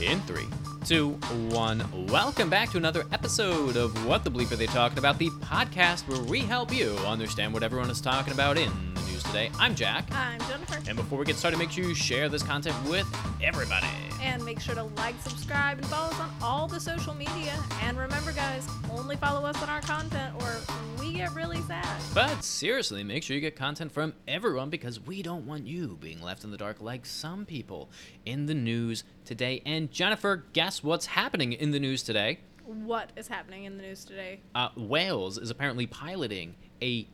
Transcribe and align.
In 0.00 0.20
three, 0.20 0.46
two, 0.84 1.10
one. 1.50 1.84
Welcome 2.06 2.48
back 2.48 2.70
to 2.70 2.76
another 2.76 3.04
episode 3.10 3.76
of 3.76 4.06
What 4.06 4.22
the 4.22 4.30
Bleep 4.30 4.52
Are 4.52 4.56
They 4.56 4.66
Talking 4.66 4.98
About, 4.98 5.18
the 5.18 5.28
podcast 5.30 6.06
where 6.06 6.22
we 6.22 6.38
help 6.38 6.72
you 6.72 6.90
understand 6.98 7.52
what 7.52 7.64
everyone 7.64 7.90
is 7.90 8.00
talking 8.00 8.32
about 8.32 8.56
in 8.56 8.70
the 8.94 9.00
news 9.10 9.24
today. 9.24 9.50
I'm 9.58 9.74
Jack. 9.74 10.06
I'm 10.12 10.38
Jennifer. 10.42 10.78
And 10.88 10.96
before 10.96 11.18
we 11.18 11.24
get 11.24 11.34
started, 11.34 11.58
make 11.58 11.72
sure 11.72 11.82
you 11.82 11.96
share 11.96 12.28
this 12.28 12.44
content 12.44 12.76
with 12.88 13.08
everybody. 13.42 13.88
And 14.22 14.44
make 14.44 14.60
sure 14.60 14.76
to 14.76 14.84
like, 14.84 15.20
subscribe, 15.20 15.78
and 15.78 15.86
follow 15.86 16.10
us 16.10 16.20
on 16.20 16.30
all 16.42 16.68
the 16.68 16.78
social 16.78 17.14
media. 17.14 17.54
And 17.82 17.98
remember, 17.98 18.30
guys, 18.30 18.68
only 18.92 19.16
follow 19.16 19.44
us 19.44 19.60
on 19.60 19.68
our 19.68 19.80
content 19.80 20.32
or 20.40 20.58
get 21.18 21.34
really 21.34 21.60
sad. 21.62 22.00
But 22.14 22.44
seriously, 22.44 23.02
make 23.02 23.24
sure 23.24 23.34
you 23.34 23.40
get 23.40 23.56
content 23.56 23.90
from 23.90 24.14
everyone 24.28 24.70
because 24.70 25.00
we 25.00 25.20
don't 25.20 25.46
want 25.46 25.66
you 25.66 25.98
being 26.00 26.22
left 26.22 26.44
in 26.44 26.52
the 26.52 26.56
dark 26.56 26.80
like 26.80 27.04
some 27.04 27.44
people 27.44 27.90
in 28.24 28.46
the 28.46 28.54
news 28.54 29.02
today. 29.24 29.60
And 29.66 29.90
Jennifer, 29.90 30.44
guess 30.52 30.84
what's 30.84 31.06
happening 31.06 31.52
in 31.52 31.72
the 31.72 31.80
news 31.80 32.04
today? 32.04 32.38
What 32.64 33.10
is 33.16 33.26
happening 33.26 33.64
in 33.64 33.78
the 33.78 33.82
news 33.82 34.04
today? 34.04 34.42
Uh, 34.54 34.68
Wales 34.76 35.38
is 35.38 35.50
apparently 35.50 35.88
piloting 35.88 36.54
a 36.80 37.08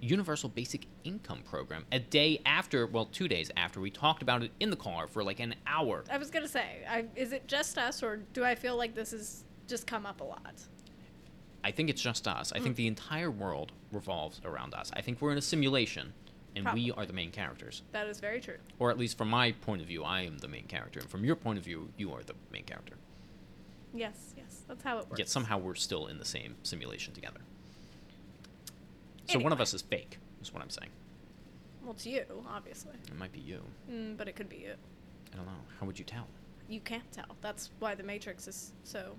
universal 0.00 0.48
basic 0.48 0.86
income 1.04 1.42
program 1.48 1.84
a 1.92 2.00
day 2.00 2.40
after, 2.44 2.88
well, 2.88 3.06
two 3.06 3.28
days 3.28 3.52
after 3.56 3.80
we 3.80 3.90
talked 3.90 4.22
about 4.22 4.42
it 4.42 4.50
in 4.58 4.70
the 4.70 4.76
car 4.76 5.06
for 5.06 5.22
like 5.22 5.38
an 5.38 5.54
hour. 5.68 6.02
I 6.10 6.18
was 6.18 6.32
gonna 6.32 6.48
say, 6.48 6.84
I, 6.90 7.04
is 7.14 7.30
it 7.30 7.46
just 7.46 7.78
us, 7.78 8.02
or 8.02 8.16
do 8.32 8.44
I 8.44 8.56
feel 8.56 8.76
like 8.76 8.96
this 8.96 9.12
has 9.12 9.44
just 9.68 9.86
come 9.86 10.04
up 10.04 10.20
a 10.20 10.24
lot? 10.24 10.66
I 11.66 11.72
think 11.72 11.90
it's 11.90 12.00
just 12.00 12.28
us. 12.28 12.52
I 12.54 12.60
think 12.60 12.76
the 12.76 12.86
entire 12.86 13.28
world 13.28 13.72
revolves 13.90 14.40
around 14.44 14.72
us. 14.72 14.92
I 14.94 15.00
think 15.00 15.20
we're 15.20 15.32
in 15.32 15.38
a 15.38 15.42
simulation 15.42 16.12
and 16.54 16.72
we 16.72 16.92
are 16.92 17.04
the 17.04 17.12
main 17.12 17.32
characters. 17.32 17.82
That 17.90 18.06
is 18.06 18.20
very 18.20 18.40
true. 18.40 18.58
Or 18.78 18.92
at 18.92 18.98
least 18.98 19.18
from 19.18 19.28
my 19.30 19.50
point 19.50 19.82
of 19.82 19.88
view, 19.88 20.04
I 20.04 20.20
am 20.20 20.38
the 20.38 20.46
main 20.46 20.66
character. 20.68 21.00
And 21.00 21.10
from 21.10 21.24
your 21.24 21.34
point 21.34 21.58
of 21.58 21.64
view, 21.64 21.88
you 21.96 22.12
are 22.12 22.22
the 22.22 22.34
main 22.52 22.62
character. 22.62 22.94
Yes, 23.92 24.32
yes, 24.36 24.62
that's 24.68 24.84
how 24.84 24.98
it 24.98 25.06
works. 25.08 25.18
Yet 25.18 25.28
somehow 25.28 25.58
we're 25.58 25.74
still 25.74 26.06
in 26.06 26.20
the 26.20 26.24
same 26.24 26.54
simulation 26.62 27.12
together. 27.14 27.40
So 29.28 29.40
one 29.40 29.52
of 29.52 29.60
us 29.60 29.74
is 29.74 29.82
fake, 29.82 30.18
is 30.40 30.54
what 30.54 30.62
I'm 30.62 30.70
saying. 30.70 30.90
Well, 31.82 31.94
it's 31.94 32.06
you, 32.06 32.22
obviously, 32.48 32.94
It 33.08 33.18
might 33.18 33.32
be 33.32 33.40
you. 33.40 33.60
mm, 33.90 34.16
but 34.16 34.28
it 34.28 34.36
could 34.36 34.48
be 34.48 34.58
you. 34.58 34.74
I 35.32 35.36
don't 35.36 35.46
know. 35.46 35.52
How 35.80 35.86
would 35.86 35.98
you 35.98 36.04
tell? 36.04 36.28
You 36.68 36.78
can't 36.78 37.10
tell. 37.10 37.34
That's 37.40 37.70
why 37.80 37.96
the 37.96 38.04
Matrix 38.04 38.46
is 38.46 38.72
so 38.84 39.16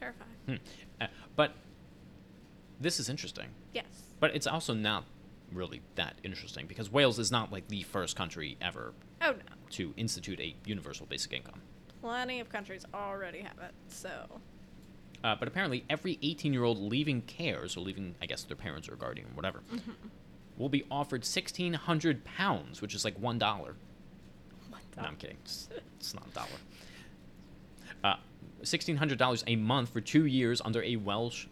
terrifying. 0.00 0.30
Hmm. 0.46 0.54
Uh, 1.00 1.06
but 1.36 1.52
this 2.80 2.98
is 2.98 3.08
interesting. 3.08 3.46
Yes. 3.74 3.84
But 4.18 4.34
it's 4.34 4.46
also 4.46 4.74
not 4.74 5.04
really 5.52 5.80
that 5.96 6.14
interesting 6.22 6.66
because 6.66 6.90
Wales 6.90 7.18
is 7.18 7.30
not 7.30 7.52
like 7.52 7.68
the 7.68 7.82
first 7.82 8.16
country 8.16 8.56
ever 8.60 8.92
Oh 9.20 9.32
no. 9.32 9.38
to 9.70 9.92
institute 9.96 10.40
a 10.40 10.54
universal 10.64 11.06
basic 11.06 11.32
income. 11.32 11.60
Plenty 12.00 12.40
of 12.40 12.48
countries 12.48 12.84
already 12.94 13.40
have 13.40 13.58
it. 13.62 13.72
So 13.88 14.40
Uh, 15.22 15.34
but 15.36 15.46
apparently, 15.48 15.84
every 15.90 16.18
18 16.22 16.52
year 16.52 16.64
old 16.64 16.78
leaving 16.78 17.20
CARES, 17.22 17.76
or 17.76 17.80
leaving, 17.80 18.14
I 18.22 18.26
guess, 18.26 18.42
their 18.44 18.56
parents 18.56 18.88
or 18.88 18.96
guardian 18.96 19.28
or 19.28 19.34
whatever, 19.34 19.60
Mm-hmm. 19.72 19.90
will 20.56 20.68
be 20.70 20.84
offered 20.90 21.22
1,600 21.24 22.24
pounds, 22.24 22.80
which 22.80 22.94
is 22.94 23.04
like 23.04 23.20
$1. 23.20 23.22
what 24.70 24.80
No, 24.96 25.02
I'm 25.02 25.16
kidding. 25.16 25.36
It's, 25.44 25.68
it's 25.98 26.14
not 26.14 26.26
a 26.26 26.30
dollar. 26.30 26.48
Uh, 28.04 28.16
$1,600 28.62 29.44
a 29.46 29.56
month 29.56 29.90
for 29.90 30.00
two 30.00 30.26
years 30.26 30.60
under 30.64 30.82
a 30.82 30.96
Welsh 30.96 31.46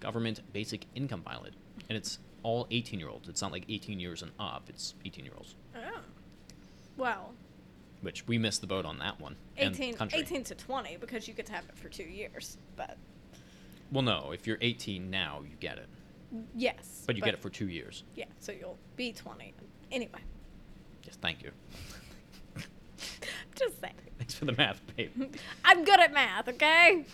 government 0.00 0.40
basic 0.52 0.86
income 0.94 1.22
pilot. 1.22 1.54
And 1.88 1.96
it's 1.96 2.18
all 2.42 2.66
18 2.70 2.98
year 2.98 3.08
olds. 3.08 3.28
It's 3.28 3.42
not 3.42 3.52
like 3.52 3.64
18 3.68 4.00
years 4.00 4.22
and 4.22 4.30
up, 4.38 4.64
it's 4.68 4.94
18 5.04 5.24
year 5.24 5.34
olds, 5.36 5.54
Oh. 5.76 6.00
Well, 6.96 7.32
which 8.02 8.26
we 8.26 8.36
missed 8.36 8.60
the 8.60 8.66
boat 8.66 8.84
on 8.84 8.98
that 8.98 9.20
one. 9.20 9.36
and 9.56 9.74
18, 9.74 9.96
18 10.12 10.44
to 10.44 10.54
20 10.56 10.96
because 10.98 11.26
you 11.28 11.34
get 11.34 11.46
to 11.46 11.52
have 11.52 11.64
it 11.68 11.76
for 11.78 11.88
two 11.88 12.02
years. 12.04 12.58
But 12.76 12.96
Well, 13.92 14.02
no, 14.02 14.32
if 14.32 14.46
you're 14.46 14.58
18 14.60 15.08
now, 15.10 15.42
you 15.48 15.56
get 15.60 15.78
it. 15.78 15.88
yes. 16.56 17.04
But 17.06 17.16
you 17.16 17.22
get 17.22 17.34
it 17.34 17.40
for 17.40 17.48
two 17.50 17.68
years. 17.68 18.02
Yeah, 18.16 18.24
so 18.40 18.50
you'll 18.52 18.78
be 18.96 19.12
20. 19.12 19.54
Anyway, 19.92 20.20
Yes, 21.04 21.16
thank 21.20 21.42
you. 21.42 21.50
just 23.54 23.80
saying. 23.80 23.94
Thanks 24.22 24.34
for 24.34 24.44
the 24.44 24.52
math, 24.52 24.80
babe. 24.94 25.10
I'm 25.64 25.82
good 25.84 25.98
at 25.98 26.14
math, 26.14 26.48
okay? 26.48 27.04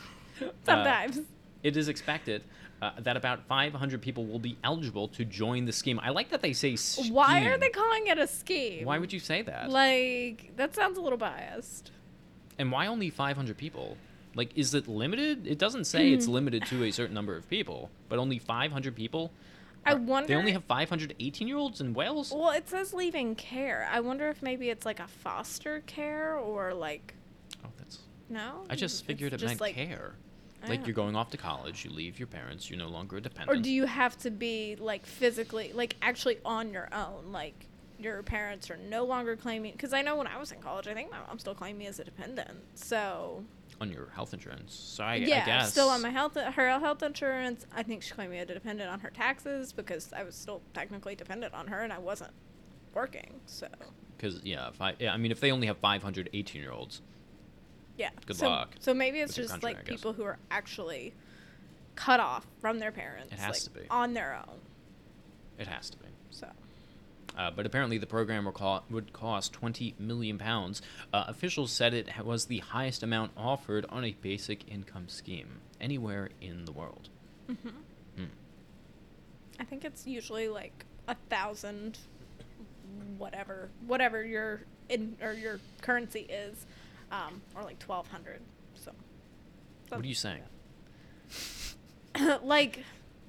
Sometimes. 0.66 1.20
It 1.62 1.74
is 1.74 1.88
expected 1.88 2.44
uh, 2.82 2.90
that 2.98 3.16
about 3.16 3.46
500 3.46 4.02
people 4.02 4.26
will 4.26 4.38
be 4.38 4.58
eligible 4.62 5.08
to 5.08 5.24
join 5.24 5.64
the 5.64 5.72
scheme. 5.72 5.98
I 6.02 6.10
like 6.10 6.28
that 6.28 6.42
they 6.42 6.52
say 6.52 6.76
scheme. 6.76 7.14
Why 7.14 7.46
are 7.46 7.56
they 7.56 7.70
calling 7.70 8.08
it 8.08 8.18
a 8.18 8.26
scheme? 8.26 8.84
Why 8.84 8.98
would 8.98 9.10
you 9.10 9.20
say 9.20 9.40
that? 9.40 9.70
Like, 9.70 10.54
that 10.56 10.74
sounds 10.74 10.98
a 10.98 11.00
little 11.00 11.16
biased. 11.16 11.92
and 12.58 12.70
why 12.70 12.88
only 12.88 13.08
500 13.08 13.56
people? 13.56 13.96
Like, 14.34 14.50
is 14.54 14.74
it 14.74 14.86
limited? 14.86 15.46
It 15.46 15.56
doesn't 15.56 15.84
say 15.84 16.12
it's 16.12 16.28
limited 16.28 16.66
to 16.66 16.84
a 16.84 16.90
certain 16.90 17.14
number 17.14 17.36
of 17.36 17.48
people, 17.48 17.88
but 18.10 18.18
only 18.18 18.38
500 18.38 18.94
people? 18.94 19.32
I 19.90 19.94
wonder. 19.94 20.28
They 20.28 20.34
only 20.34 20.52
have 20.52 20.64
518 20.64 21.48
year 21.48 21.56
olds 21.56 21.80
in 21.80 21.94
Wales? 21.94 22.32
Well, 22.34 22.50
it 22.50 22.68
says 22.68 22.92
leaving 22.92 23.34
care. 23.34 23.88
I 23.90 24.00
wonder 24.00 24.28
if 24.28 24.42
maybe 24.42 24.70
it's 24.70 24.86
like 24.86 25.00
a 25.00 25.08
foster 25.08 25.80
care 25.86 26.36
or 26.36 26.74
like. 26.74 27.14
Oh, 27.64 27.70
that's. 27.78 27.98
No? 28.28 28.64
I 28.68 28.76
just 28.76 29.04
figured 29.04 29.32
it 29.32 29.38
just 29.38 29.50
meant 29.50 29.60
like, 29.60 29.74
care. 29.74 30.14
Like 30.66 30.86
you're 30.86 30.94
going 30.94 31.14
off 31.14 31.30
to 31.30 31.36
college, 31.36 31.84
you 31.84 31.90
leave 31.90 32.18
your 32.18 32.26
parents, 32.26 32.68
you're 32.68 32.78
no 32.78 32.88
longer 32.88 33.16
a 33.16 33.20
dependent. 33.20 33.56
Or 33.56 33.62
do 33.62 33.70
you 33.70 33.86
have 33.86 34.18
to 34.18 34.30
be 34.30 34.76
like 34.78 35.06
physically, 35.06 35.72
like 35.72 35.96
actually 36.02 36.38
on 36.44 36.72
your 36.72 36.88
own? 36.92 37.30
Like 37.32 37.54
your 37.98 38.22
parents 38.22 38.70
are 38.70 38.76
no 38.76 39.04
longer 39.04 39.36
claiming. 39.36 39.72
Because 39.72 39.92
I 39.92 40.02
know 40.02 40.16
when 40.16 40.26
I 40.26 40.36
was 40.38 40.52
in 40.52 40.60
college, 40.60 40.88
I 40.88 40.94
think 40.94 41.10
my 41.10 41.18
mom 41.26 41.38
still 41.38 41.54
claimed 41.54 41.78
me 41.78 41.86
as 41.86 41.98
a 42.00 42.04
dependent. 42.04 42.50
So 42.74 43.44
on 43.80 43.90
your 43.90 44.08
health 44.14 44.34
insurance? 44.34 44.74
So 44.74 45.04
I, 45.04 45.16
yeah, 45.16 45.42
I 45.42 45.46
guess. 45.46 45.70
still 45.70 45.88
on 45.88 46.02
my 46.02 46.10
health, 46.10 46.36
her 46.36 46.78
health 46.78 47.02
insurance. 47.02 47.66
I 47.74 47.82
think 47.82 48.02
she 48.02 48.12
claimed 48.12 48.32
me 48.32 48.38
as 48.38 48.48
a 48.50 48.54
dependent 48.54 48.90
on 48.90 49.00
her 49.00 49.10
taxes 49.10 49.72
because 49.72 50.12
I 50.12 50.22
was 50.24 50.34
still 50.34 50.62
technically 50.74 51.14
dependent 51.14 51.54
on 51.54 51.66
her 51.68 51.80
and 51.80 51.92
I 51.92 51.98
wasn't 51.98 52.32
working. 52.94 53.40
So 53.46 53.68
Because, 54.16 54.40
yeah, 54.44 54.68
if 54.68 54.80
I, 54.80 54.94
yeah, 54.98 55.12
I 55.12 55.16
mean, 55.16 55.30
if 55.30 55.40
they 55.40 55.52
only 55.52 55.66
have 55.66 55.78
500 55.78 56.30
18 56.32 56.62
year 56.62 56.72
olds, 56.72 57.02
yeah. 57.98 58.10
Good 58.26 58.36
so, 58.36 58.48
luck 58.48 58.76
So 58.78 58.94
maybe 58.94 59.18
it's 59.18 59.34
just 59.34 59.50
country, 59.50 59.74
like 59.74 59.84
people 59.84 60.12
who 60.12 60.22
are 60.22 60.38
actually 60.50 61.12
cut 61.96 62.20
off 62.20 62.46
from 62.60 62.78
their 62.78 62.92
parents. 62.92 63.32
It 63.32 63.40
has 63.40 63.54
like, 63.54 63.74
to 63.74 63.80
be. 63.80 63.86
on 63.90 64.14
their 64.14 64.40
own. 64.48 64.58
it 65.58 65.66
has 65.66 65.90
to 65.90 65.98
be. 65.98 66.06
So. 67.38 67.42
Uh, 67.44 67.50
but 67.50 67.66
apparently, 67.66 67.98
the 67.98 68.06
program 68.06 68.44
will 68.44 68.52
co- 68.52 68.82
would 68.90 69.12
cost 69.12 69.52
20 69.52 69.94
million 69.98 70.38
pounds. 70.38 70.82
Uh, 71.12 71.24
officials 71.28 71.70
said 71.72 71.94
it 71.94 72.08
was 72.24 72.46
the 72.46 72.58
highest 72.58 73.02
amount 73.02 73.32
offered 73.36 73.86
on 73.88 74.04
a 74.04 74.12
basic 74.20 74.68
income 74.70 75.08
scheme 75.08 75.60
anywhere 75.80 76.30
in 76.40 76.64
the 76.64 76.72
world. 76.72 77.08
hmm 77.46 77.68
Hmm. 78.16 78.24
I 79.60 79.64
think 79.64 79.84
it's 79.84 80.06
usually 80.06 80.48
like 80.48 80.84
a 81.06 81.14
thousand, 81.30 81.98
whatever, 83.16 83.70
whatever 83.86 84.24
your 84.24 84.62
in 84.88 85.16
or 85.22 85.32
your 85.32 85.60
currency 85.80 86.20
is, 86.20 86.66
um, 87.12 87.40
or 87.54 87.62
like 87.62 87.78
twelve 87.78 88.08
hundred. 88.08 88.40
So. 88.74 88.92
What 89.88 90.04
are 90.04 90.06
you 90.06 90.14
saying? 90.14 90.42
like 92.42 92.84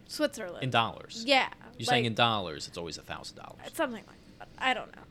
Switzerland. 0.09 0.63
In 0.63 0.69
dollars. 0.71 1.23
Yeah. 1.25 1.47
You're 1.77 1.85
saying 1.85 2.05
in 2.05 2.15
dollars, 2.15 2.67
it's 2.67 2.77
always 2.77 2.97
a 2.97 3.03
thousand 3.03 3.37
dollars. 3.37 3.59
it's 3.65 3.77
something 3.77 4.03
like 4.07 4.39
that. 4.39 4.49
I 4.57 4.73
don't 4.73 4.93
know. 4.95 5.03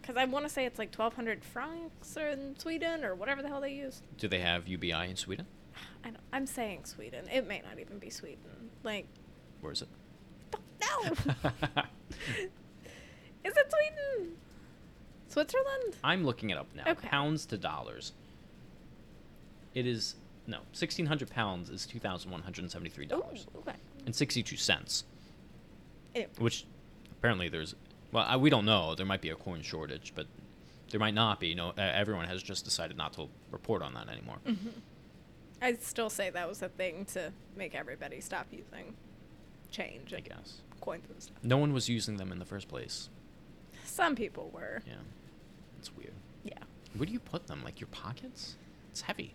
Because 0.00 0.16
I 0.16 0.24
want 0.24 0.46
to 0.46 0.48
say 0.48 0.64
it's 0.66 0.78
like 0.78 0.92
twelve 0.92 1.14
hundred 1.14 1.44
francs 1.44 2.16
or 2.16 2.28
in 2.28 2.58
Sweden 2.58 3.04
or 3.04 3.14
whatever 3.14 3.42
the 3.42 3.48
hell 3.48 3.60
they 3.60 3.72
use. 3.72 4.02
Do 4.16 4.28
they 4.28 4.38
have 4.38 4.68
UBI 4.68 5.10
in 5.10 5.16
Sweden? 5.16 5.46
I 6.04 6.08
don't, 6.10 6.20
I'm 6.32 6.46
saying 6.46 6.84
Sweden. 6.84 7.26
It 7.32 7.48
may 7.48 7.60
not 7.68 7.78
even 7.80 7.98
be 7.98 8.08
Sweden. 8.08 8.70
Like, 8.84 9.06
Where 9.60 9.72
is 9.72 9.82
it? 9.82 9.88
no. 10.80 11.02
Is 13.44 13.54
it 13.56 13.70
Sweden? 13.70 14.36
Switzerland? 15.28 15.96
I'm 16.02 16.24
looking 16.24 16.48
it 16.50 16.56
up 16.56 16.68
now. 16.74 16.84
Okay. 16.86 17.08
Pounds 17.08 17.44
to 17.46 17.58
dollars. 17.58 18.12
It 19.74 19.86
is 19.86 20.14
no, 20.46 20.60
sixteen 20.72 21.06
hundred 21.06 21.30
pounds 21.30 21.68
is 21.68 21.84
two 21.86 21.98
thousand 21.98 22.30
one 22.30 22.42
hundred 22.42 22.70
seventy-three 22.70 23.06
dollars 23.06 23.46
okay. 23.56 23.76
And 24.06 24.14
sixty-two 24.14 24.56
cents. 24.56 25.04
Anyway, 26.14 26.30
Which 26.38 26.66
apparently 27.18 27.48
there's 27.48 27.74
well, 28.12 28.24
I, 28.28 28.36
we 28.36 28.50
don't 28.50 28.64
know. 28.64 28.94
There 28.94 29.06
might 29.06 29.20
be 29.20 29.30
a 29.30 29.34
coin 29.34 29.62
shortage, 29.62 30.12
but 30.14 30.26
there 30.90 31.00
might 31.00 31.14
not 31.14 31.40
be. 31.40 31.48
You 31.48 31.56
know, 31.56 31.72
everyone 31.76 32.26
has 32.26 32.42
just 32.42 32.64
decided 32.64 32.96
not 32.96 33.12
to 33.14 33.28
report 33.50 33.82
on 33.82 33.94
that 33.94 34.08
anymore. 34.08 34.36
Mm-hmm. 34.46 34.68
I'd 35.62 35.82
still 35.82 36.10
say 36.10 36.30
that 36.30 36.48
was 36.48 36.62
a 36.62 36.68
thing 36.68 37.04
to 37.06 37.32
make 37.56 37.74
everybody 37.74 38.20
stop 38.20 38.46
using 38.50 38.94
change 39.70 40.14
I 40.14 40.20
guess 40.20 40.60
coins 40.80 41.04
and 41.10 41.20
stuff. 41.20 41.36
no 41.42 41.56
one 41.56 41.72
was 41.72 41.88
using 41.88 42.16
them 42.16 42.30
in 42.30 42.38
the 42.38 42.44
first 42.44 42.68
place. 42.68 43.08
Some 43.84 44.14
people 44.14 44.50
were. 44.54 44.82
Yeah, 44.86 44.94
it's 45.78 45.94
weird. 45.96 46.12
Yeah. 46.44 46.58
Where 46.96 47.06
do 47.06 47.12
you 47.12 47.18
put 47.18 47.46
them? 47.48 47.62
Like 47.64 47.80
your 47.80 47.88
pockets? 47.88 48.56
It's 48.92 49.00
heavy. 49.00 49.34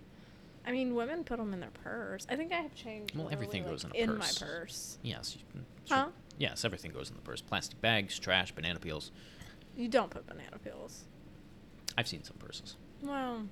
I 0.65 0.71
mean, 0.71 0.93
women 0.95 1.23
put 1.23 1.37
them 1.37 1.53
in 1.53 1.59
their 1.59 1.71
purse. 1.83 2.27
I 2.29 2.35
think 2.35 2.51
I 2.51 2.57
have 2.57 2.75
changed. 2.75 3.15
Well, 3.15 3.29
everything 3.31 3.63
goes 3.63 3.83
in 3.83 3.89
like, 3.89 3.99
a 3.99 4.03
in 4.03 4.17
purse. 4.17 4.41
my 4.41 4.47
purse. 4.47 4.97
Yes. 5.01 5.35
You, 5.37 5.61
sure. 5.85 5.97
Huh? 5.97 6.07
Yes, 6.37 6.63
everything 6.63 6.91
goes 6.91 7.09
in 7.09 7.15
the 7.15 7.21
purse. 7.21 7.41
Plastic 7.41 7.81
bags, 7.81 8.17
trash, 8.19 8.51
banana 8.51 8.79
peels. 8.79 9.11
You 9.75 9.87
don't 9.87 10.09
put 10.09 10.27
banana 10.27 10.57
peels. 10.63 11.05
I've 11.97 12.07
seen 12.07 12.23
some 12.23 12.37
purses. 12.37 12.75
Well, 13.01 13.43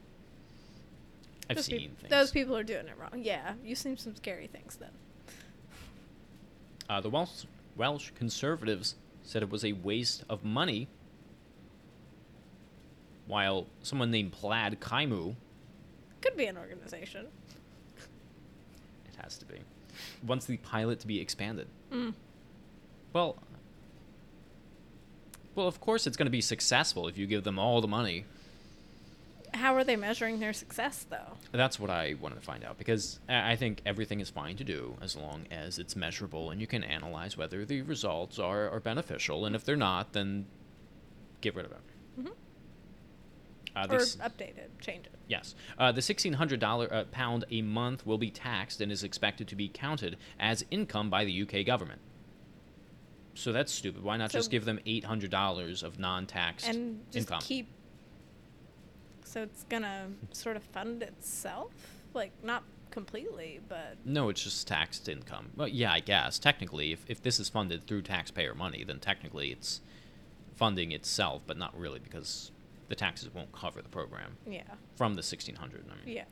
I've 1.49 1.63
seen 1.63 1.79
peop- 1.79 1.99
things. 1.99 2.09
those 2.09 2.31
people 2.31 2.55
are 2.55 2.63
doing 2.63 2.87
it 2.87 2.95
wrong. 2.99 3.21
Yeah, 3.23 3.53
you've 3.63 3.77
seen 3.77 3.97
some 3.97 4.15
scary 4.15 4.47
things 4.47 4.77
then. 4.77 4.91
Uh, 6.89 7.01
the 7.01 7.09
Welsh, 7.09 7.45
Welsh 7.75 8.11
conservatives 8.15 8.95
said 9.23 9.43
it 9.43 9.49
was 9.49 9.65
a 9.65 9.73
waste 9.73 10.23
of 10.29 10.43
money, 10.43 10.87
while 13.25 13.67
someone 13.81 14.11
named 14.11 14.31
Plaid 14.31 14.79
Cymru, 14.79 15.35
Could 16.27 16.37
be 16.37 16.45
an 16.47 16.57
organization. 16.57 17.25
it 19.07 19.15
has 19.23 19.37
to 19.37 19.45
be, 19.45 19.55
wants 20.25 20.45
the 20.45 20.57
pilot 20.57 20.99
to 20.99 21.07
be 21.07 21.21
expanded. 21.21 21.67
Mm. 21.89 22.13
Well, 23.13 23.37
well, 25.55 25.67
of 25.67 25.79
course 25.79 26.05
it's 26.05 26.17
going 26.17 26.25
to 26.25 26.31
be 26.31 26.41
successful 26.41 27.07
if 27.07 27.17
you 27.17 27.27
give 27.27 27.45
them 27.45 27.57
all 27.57 27.79
the 27.79 27.87
money. 27.87 28.25
How 29.53 29.73
are 29.73 29.85
they 29.85 29.95
measuring 29.95 30.41
their 30.41 30.51
success, 30.51 31.05
though? 31.09 31.37
That's 31.53 31.79
what 31.79 31.89
I 31.89 32.15
wanted 32.19 32.35
to 32.35 32.41
find 32.41 32.65
out 32.65 32.77
because 32.77 33.19
I 33.29 33.55
think 33.55 33.81
everything 33.85 34.19
is 34.19 34.29
fine 34.29 34.57
to 34.57 34.65
do 34.65 34.97
as 35.01 35.15
long 35.15 35.45
as 35.49 35.79
it's 35.79 35.95
measurable 35.95 36.51
and 36.51 36.59
you 36.59 36.67
can 36.67 36.83
analyze 36.83 37.37
whether 37.37 37.63
the 37.63 37.83
results 37.83 38.37
are, 38.37 38.69
are 38.69 38.81
beneficial. 38.81 39.45
And 39.45 39.55
if 39.55 39.63
they're 39.63 39.77
not, 39.77 40.11
then 40.11 40.45
get 41.39 41.55
rid 41.55 41.65
of 41.65 41.71
it. 41.71 41.81
hmm 42.21 42.27
Uh, 43.77 43.87
or 43.89 43.99
this- 43.99 44.15
update 44.17 44.57
it, 44.57 44.71
change 44.79 45.05
it. 45.05 45.11
Yes. 45.27 45.55
Uh, 45.77 45.91
the 45.91 46.01
$1,600 46.01 46.91
uh, 46.91 47.03
pound 47.05 47.45
a 47.51 47.61
month 47.61 48.05
will 48.05 48.17
be 48.17 48.31
taxed 48.31 48.81
and 48.81 48.91
is 48.91 49.03
expected 49.03 49.47
to 49.49 49.55
be 49.55 49.67
counted 49.69 50.17
as 50.39 50.65
income 50.71 51.09
by 51.09 51.25
the 51.25 51.41
UK 51.41 51.65
government. 51.65 52.01
So 53.33 53.51
that's 53.51 53.71
stupid. 53.71 54.03
Why 54.03 54.17
not 54.17 54.31
just 54.31 54.49
give 54.49 54.65
them 54.65 54.79
$800 54.87 55.83
of 55.83 55.99
non 55.99 56.25
taxed 56.25 56.67
and 56.67 57.01
just 57.11 57.27
income? 57.27 57.41
keep. 57.41 57.67
So 59.23 59.43
it's 59.43 59.63
gonna 59.69 60.07
sort 60.31 60.55
of 60.55 60.63
fund 60.63 61.03
itself, 61.03 61.71
like 62.15 62.31
not 62.43 62.63
completely, 62.89 63.59
but 63.69 63.97
No, 64.05 64.29
it's 64.29 64.43
just 64.43 64.65
taxed 64.67 65.07
income. 65.07 65.51
Well, 65.55 65.67
yeah, 65.67 65.91
I 65.91 65.99
guess. 65.99 66.39
Technically, 66.39 66.93
if, 66.93 67.05
if 67.07 67.21
this 67.21 67.39
is 67.39 67.47
funded 67.47 67.85
through 67.85 68.03
taxpayer 68.03 68.55
money, 68.55 68.83
then 68.83 68.99
technically 68.99 69.51
it's 69.51 69.81
funding 70.55 70.91
itself, 70.91 71.43
but 71.45 71.57
not 71.57 71.77
really 71.77 71.99
because 71.99 72.51
the 72.87 72.95
taxes 72.95 73.33
won't 73.33 73.51
cover 73.51 73.81
the 73.81 73.89
program 73.89 74.37
yeah, 74.47 74.61
from 74.95 75.13
the 75.13 75.19
1600 75.19 75.85
I 75.85 76.05
mean. 76.05 76.15
yeah. 76.15 76.23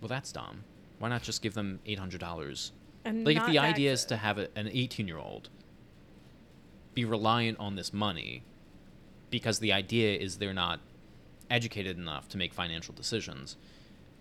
Well, 0.00 0.08
that's 0.08 0.32
dumb. 0.32 0.64
Why 0.98 1.08
not 1.08 1.22
just 1.22 1.42
give 1.42 1.54
them 1.54 1.80
$800? 1.86 2.70
And 3.04 3.24
Like, 3.26 3.36
if 3.36 3.46
the 3.46 3.58
idea 3.58 3.92
is 3.92 4.04
to 4.06 4.16
have 4.16 4.38
a, 4.38 4.48
an 4.56 4.68
18 4.72 5.06
year 5.06 5.18
old 5.18 5.48
be 6.94 7.04
reliant 7.04 7.58
on 7.58 7.76
this 7.76 7.92
money 7.92 8.42
because 9.30 9.58
the 9.60 9.72
idea 9.72 10.18
is 10.18 10.38
they're 10.38 10.52
not 10.52 10.80
educated 11.50 11.96
enough 11.96 12.28
to 12.28 12.38
make 12.38 12.52
financial 12.52 12.94
decisions, 12.94 13.56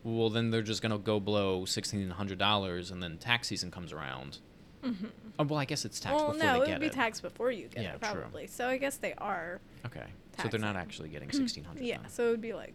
well, 0.03 0.29
then 0.29 0.51
they're 0.51 0.61
just 0.61 0.81
going 0.81 0.91
to 0.91 0.97
go 0.97 1.19
below 1.19 1.61
$1,600 1.61 2.91
and 2.91 3.03
then 3.03 3.17
tax 3.17 3.47
season 3.47 3.71
comes 3.71 3.91
around. 3.91 4.39
Mhm. 4.87 5.09
Oh, 5.39 5.43
well, 5.43 5.59
I 5.59 5.65
guess 5.65 5.85
it's 5.85 5.99
taxed 5.99 6.15
well, 6.15 6.31
before 6.33 6.45
no, 6.47 6.53
they 6.59 6.63
it 6.63 6.67
get 6.67 6.79
would 6.79 6.89
be 6.91 6.95
taxed 6.95 7.21
before 7.21 7.51
you 7.51 7.67
get 7.67 7.83
Yeah, 7.83 7.93
it, 7.95 8.01
true. 8.01 8.21
probably. 8.21 8.47
So 8.47 8.67
I 8.67 8.77
guess 8.77 8.97
they 8.97 9.13
are. 9.15 9.59
Okay. 9.85 10.05
So 10.41 10.47
they're 10.47 10.59
not 10.59 10.75
actually 10.75 11.09
getting 11.09 11.27
1600 11.33 11.83
Yeah, 11.83 11.97
then. 11.99 12.09
so 12.09 12.27
it 12.27 12.31
would 12.31 12.41
be 12.41 12.53
like 12.53 12.73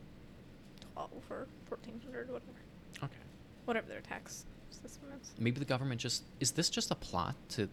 twelve 0.94 1.11
or 1.31 1.47
fourteen 1.69 2.00
hundred, 2.05 2.29
whatever, 2.29 2.53
Okay. 3.05 3.14
whatever 3.64 3.88
their 3.88 4.00
tax 4.00 4.44
system 4.70 5.05
is. 5.20 5.31
Maybe 5.38 5.59
the 5.59 5.64
government 5.64 6.00
just. 6.00 6.25
Is 6.41 6.53
this 6.53 6.69
just 6.70 6.91
a 6.91 6.94
plot 6.97 7.35
to. 7.50 7.69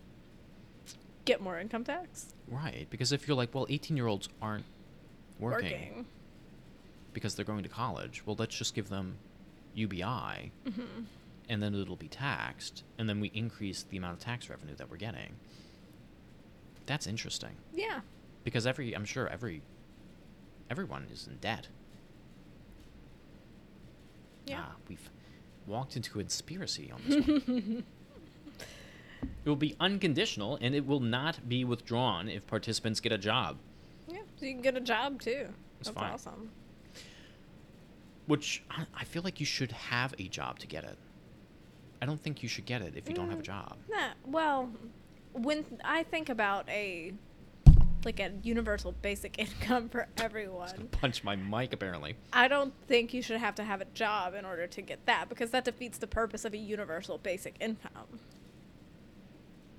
Get 1.26 1.42
more 1.42 1.60
income 1.60 1.84
tax. 1.84 2.34
Right. 2.48 2.88
Because 2.90 3.12
if 3.12 3.28
you're 3.28 3.38
like, 3.38 3.54
well, 3.54 3.68
18 3.70 3.96
year 3.98 4.08
olds 4.08 4.30
aren't 4.42 4.66
working. 5.40 6.06
because 7.14 7.36
they're 7.36 7.46
going 7.46 7.64
to 7.64 7.70
college. 7.70 8.24
Well, 8.26 8.36
let's 8.40 8.56
just 8.56 8.74
give 8.74 8.90
them 8.90 9.16
UBI, 9.76 10.52
hmm 10.66 10.82
and 11.50 11.62
then 11.62 11.74
it'll 11.76 11.96
be 11.96 12.08
taxed, 12.08 12.84
and 12.98 13.10
then 13.10 13.20
we 13.20 13.30
increase 13.34 13.84
the 13.84 13.98
amount 13.98 14.14
of 14.14 14.20
tax 14.20 14.50
revenue 14.50 14.76
that 14.76 14.90
we're 14.90 14.98
getting. 14.98 15.36
That's 16.86 17.06
interesting 17.08 17.56
Yeah. 17.74 18.02
because 18.44 18.66
every 18.68 18.94
I'm 18.96 19.06
sure 19.06 19.28
every 19.28 19.62
everyone 20.70 21.08
is 21.12 21.28
in 21.28 21.38
debt. 21.38 21.68
Yeah. 24.46 24.62
Ah, 24.64 24.76
we've 24.88 25.10
walked 25.68 25.96
into 25.96 26.20
a 26.20 26.24
conspiracy 26.24 26.92
on 26.92 27.02
this 27.08 27.26
one. 27.28 27.84
It 29.46 29.50
will 29.50 29.58
be 29.58 29.76
unconditional, 29.82 30.58
and 30.62 30.74
it 30.74 30.86
will 30.88 31.02
not 31.02 31.50
be 31.50 31.66
withdrawn 31.66 32.30
if 32.30 32.48
participants 32.48 33.02
get 33.02 33.12
a 33.12 33.18
job. 33.18 33.58
yeah. 34.08 34.20
So 34.40 34.46
you 34.46 34.54
can 34.54 34.62
get 34.62 34.78
a 34.78 34.80
job 34.82 35.22
too. 35.22 35.48
That's 35.80 35.90
That's 35.90 35.98
awesome. 36.28 36.52
Which 38.28 38.64
I- 38.72 38.86
I 38.96 39.04
feel 39.04 39.22
like 39.24 39.40
you 39.42 39.46
should 39.46 39.74
have 39.74 40.14
a 40.20 40.30
job 40.30 40.60
to 40.60 40.68
get 40.68 40.86
it. 40.86 40.98
I 42.02 42.06
don't 42.06 42.22
think 42.22 42.42
you 42.44 42.50
should 42.50 42.66
get 42.66 42.82
it 42.82 42.94
if 42.96 43.08
you 43.10 43.16
don't 43.16 43.30
have 43.30 43.40
a 43.40 43.42
Mm. 43.42 43.46
job. 43.46 43.78
Nah, 43.90 44.10
well, 44.26 44.70
when 45.34 45.66
I 45.84 46.04
think 46.04 46.30
about 46.30 46.68
a 46.70 47.14
like 48.06 48.22
a 48.22 48.32
universal 48.44 48.94
basic 49.02 49.38
income 49.40 49.90
for 49.90 50.08
everyone, 50.18 50.88
Punch 50.92 51.22
my 51.22 51.36
mic, 51.36 51.74
apparently. 51.74 52.16
I 52.32 52.48
don't 52.48 52.74
think 52.88 53.14
you 53.14 53.22
should 53.22 53.36
have 53.38 53.56
to 53.56 53.64
have 53.66 53.82
a 53.82 53.86
job 53.94 54.34
in 54.36 54.46
order 54.46 54.68
to 54.68 54.82
get 54.82 55.06
that 55.06 55.28
because 55.28 55.52
that 55.52 55.66
defeats 55.66 55.98
the 55.98 56.08
purpose 56.08 56.46
of 56.46 56.54
a 56.54 56.58
universal 56.58 57.18
basic 57.18 57.56
income. 57.60 58.20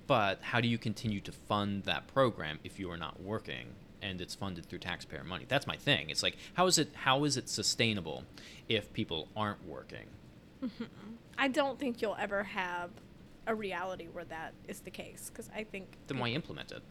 But 0.06 0.40
how 0.42 0.60
do 0.60 0.68
you 0.68 0.76
continue 0.76 1.20
to 1.20 1.32
fund 1.32 1.84
that 1.84 2.08
program 2.08 2.58
if 2.64 2.78
you 2.78 2.90
are 2.90 2.96
not 2.98 3.22
working 3.22 3.68
and 4.02 4.20
it's 4.20 4.34
funded 4.34 4.66
through 4.66 4.80
taxpayer 4.80 5.24
money? 5.24 5.46
That's 5.48 5.66
my 5.66 5.76
thing. 5.76 6.10
It's 6.10 6.22
like 6.22 6.36
how 6.54 6.66
is 6.66 6.76
it 6.78 6.90
how 6.94 7.24
is 7.24 7.38
it 7.38 7.48
sustainable 7.48 8.24
if 8.68 8.92
people 8.92 9.28
aren't 9.34 9.66
working? 9.66 10.08
I 11.40 11.48
don't 11.48 11.78
think 11.78 12.00
you'll 12.02 12.16
ever 12.20 12.44
have 12.44 12.90
a 13.46 13.54
reality 13.54 14.06
where 14.12 14.26
that 14.26 14.52
is 14.68 14.80
the 14.80 14.90
case 14.90 15.30
because 15.32 15.48
I 15.56 15.64
think 15.64 15.96
Then 16.06 16.18
why 16.18 16.28
implement 16.28 16.70
it? 16.70 16.82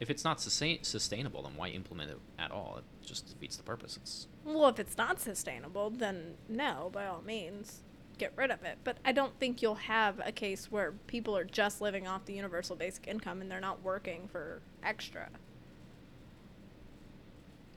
If 0.00 0.10
it's 0.10 0.24
not 0.24 0.40
sustain- 0.40 0.82
sustainable, 0.82 1.42
then 1.42 1.52
why 1.56 1.68
implement 1.68 2.10
it 2.10 2.18
at 2.38 2.50
all? 2.50 2.78
It 2.78 3.06
just 3.06 3.28
defeats 3.28 3.56
the 3.56 3.62
purpose. 3.62 3.96
It's 3.96 4.26
Well, 4.44 4.66
if 4.68 4.80
it's 4.80 4.96
not 4.96 5.20
sustainable, 5.20 5.90
then 5.90 6.34
no, 6.48 6.88
by 6.92 7.06
all 7.06 7.22
means, 7.22 7.82
get 8.18 8.32
rid 8.36 8.50
of 8.50 8.64
it. 8.64 8.78
But 8.84 8.96
I 9.04 9.12
don't 9.12 9.38
think 9.38 9.60
you'll 9.62 9.74
have 9.76 10.20
a 10.24 10.32
case 10.32 10.72
where 10.72 10.92
people 11.06 11.36
are 11.36 11.44
just 11.44 11.80
living 11.80 12.08
off 12.08 12.24
the 12.24 12.32
universal 12.32 12.74
basic 12.76 13.06
income 13.06 13.40
and 13.40 13.50
they're 13.50 13.60
not 13.60 13.82
working 13.84 14.28
for 14.32 14.62
extra. 14.82 15.28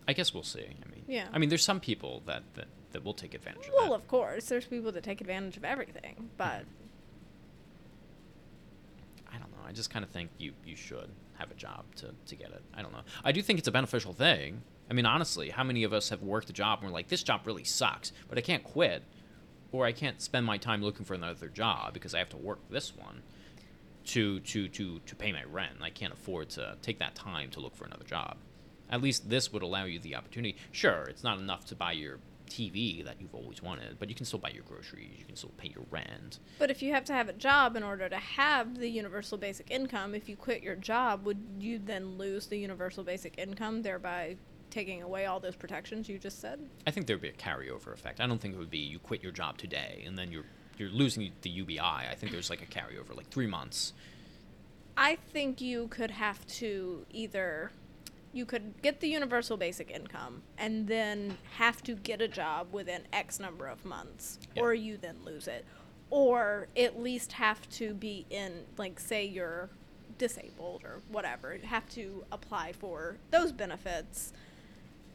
I 0.07 0.13
guess 0.13 0.33
we'll 0.33 0.44
see. 0.44 0.62
I 0.83 0.89
mean, 0.89 1.03
Yeah. 1.07 1.27
I 1.33 1.38
mean, 1.38 1.50
there's 1.50 1.63
some 1.65 1.80
people 1.81 2.24
that 2.25 2.44
that, 2.56 2.68
that 2.97 3.05
will 3.05 3.13
take 3.13 3.35
advantage 3.35 3.67
of 3.67 3.73
Well, 3.75 3.89
that. 3.89 3.94
of 3.94 4.07
course, 4.07 4.45
there's 4.45 4.65
people 4.65 4.91
that 4.91 5.03
take 5.03 5.21
advantage 5.21 5.55
of 5.55 5.63
everything, 5.63 6.31
but 6.36 6.63
I 9.31 9.38
don't 9.38 9.51
know. 9.51 9.63
I 9.67 9.72
just 9.72 9.91
kind 9.91 10.03
of 10.03 10.10
think 10.10 10.31
you 10.39 10.53
you 10.65 10.75
should 10.75 11.10
have 11.38 11.51
a 11.51 11.53
job 11.53 11.83
to 11.98 12.13
to 12.25 12.36
get 12.36 12.50
it. 12.50 12.63
I 12.74 12.81
don't 12.81 12.91
know. 12.91 13.01
I 13.24 13.31
do 13.31 13.43
think 13.43 13.60
it's 13.60 13.67
a 13.67 13.72
beneficial 13.72 14.13
thing. 14.13 14.62
I 14.89 14.93
mean, 14.93 15.05
honestly, 15.05 15.50
how 15.51 15.63
many 15.63 15.83
of 15.83 15.93
us 15.93 16.10
have 16.10 16.24
worked 16.24 16.50
a 16.50 16.53
job 16.53 16.79
and 16.79 16.88
we're 16.89 16.93
like, 16.93 17.10
this 17.10 17.22
job 17.22 17.41
really 17.45 17.65
sucks, 17.65 18.13
but 18.29 18.38
I 18.39 18.41
can't 18.41 18.63
quit, 18.63 19.03
or 19.72 19.86
I 19.86 19.91
can't 19.91 20.19
spend 20.22 20.45
my 20.45 20.57
time 20.57 20.81
looking 20.81 21.05
for 21.05 21.13
another 21.13 21.50
job 21.50 21.93
because 21.93 22.15
I 22.15 22.19
have 22.19 22.29
to 22.29 22.38
work 22.38 22.60
this 22.72 22.95
one 22.95 23.22
to 24.05 24.39
to 24.39 24.67
to 24.69 25.00
to 25.05 25.15
pay 25.15 25.31
my 25.31 25.43
rent. 25.43 25.74
I 25.83 25.91
can't 25.91 26.13
afford 26.13 26.50
to 26.51 26.77
take 26.81 26.98
that 26.98 27.13
time 27.13 27.51
to 27.51 27.60
look 27.60 27.75
for 27.75 27.86
another 27.86 28.05
job. 28.05 28.38
At 28.89 29.01
least 29.03 29.29
this 29.29 29.51
would 29.51 29.62
allow 29.62 29.83
you 29.83 30.00
the 30.00 30.15
opportunity. 30.15 30.55
Sure, 30.72 31.03
it's 31.03 31.24
not 31.24 31.38
enough 31.38 31.65
to 31.65 31.75
buy 31.75 31.91
your 31.91 32.17
TV 32.48 33.04
that 33.06 33.16
you've 33.20 33.36
always 33.36 33.62
wanted, 33.62 33.98
but 34.00 34.10
you 34.10 34.16
can 34.16 34.25
still 34.25 34.39
buy 34.39 34.50
your 34.50 34.63
groceries. 34.63 35.16
You 35.18 35.25
can 35.25 35.36
still 35.36 35.51
pay 35.58 35.70
your 35.70 35.86
rent. 35.92 36.39
but 36.60 36.72
if 36.72 36.82
you 36.82 36.94
have 36.94 37.06
to 37.06 37.13
have 37.13 37.30
a 37.30 37.34
job 37.34 37.75
in 37.75 37.84
order 37.84 38.10
to 38.10 38.18
have 38.18 38.77
the 38.77 38.89
universal 38.89 39.38
basic 39.38 39.70
income, 39.72 40.16
if 40.16 40.27
you 40.27 40.36
quit 40.36 40.63
your 40.63 40.75
job, 40.75 41.25
would 41.25 41.38
you 41.60 41.80
then 41.80 42.18
lose 42.18 42.48
the 42.48 42.58
universal 42.58 43.04
basic 43.04 43.38
income, 43.38 43.82
thereby 43.82 44.36
taking 44.70 45.01
away 45.01 45.25
all 45.25 45.39
those 45.39 45.56
protections 45.56 46.10
you 46.10 46.18
just 46.18 46.42
said? 46.42 46.60
I 46.86 46.92
think 46.92 47.08
there'd 47.08 47.22
be 47.22 47.30
a 47.30 47.34
carryover 47.34 47.94
effect. 47.94 48.20
I 48.20 48.27
don't 48.27 48.39
think 48.39 48.54
it 48.54 48.58
would 48.58 48.70
be 48.70 48.80
you 48.80 49.00
quit 49.00 49.24
your 49.24 49.32
job 49.32 49.58
today 49.58 50.04
and 50.06 50.18
then 50.18 50.32
you're 50.32 50.46
you're 50.77 50.89
losing 50.89 51.32
the 51.42 51.50
UBI. 51.50 51.80
I 51.80 52.13
think 52.16 52.32
there's 52.32 52.51
like 52.51 52.62
a 52.62 52.68
carryover, 52.68 53.16
like 53.16 53.30
three 53.30 53.48
months. 53.48 53.94
I 54.96 55.16
think 55.16 55.60
you 55.60 55.88
could 55.88 56.12
have 56.12 56.46
to 56.48 57.06
either 57.12 57.72
you 58.34 58.46
could 58.46 58.81
get 58.81 59.00
the 59.00 59.07
universal 59.07 59.57
basic 59.57 59.89
income 59.91 60.41
and 60.57 60.88
then 60.88 61.38
have 61.57 61.81
to 61.84 61.96
get 61.96 62.22
a 62.22 62.27
job 62.27 62.67
within 62.72 63.03
X 63.13 63.39
number 63.39 63.67
of 63.67 63.84
months, 63.86 64.38
Yeah. 64.55 64.63
or 64.63 64.74
you 64.74 64.98
then 64.98 65.17
lose 65.25 65.48
it, 65.48 65.65
or 66.10 66.67
at 66.77 67.00
least 67.00 67.34
have 67.34 67.67
to 67.72 67.93
be 67.93 68.25
in 68.29 68.65
like 68.77 69.00
say 69.00 69.25
you're 69.25 69.69
disabled 70.17 70.84
or 70.84 71.01
whatever, 71.10 71.57
have 71.63 71.88
to 71.89 72.24
apply 72.31 72.74
for 72.74 73.17
those 73.31 73.51
benefits 73.51 74.34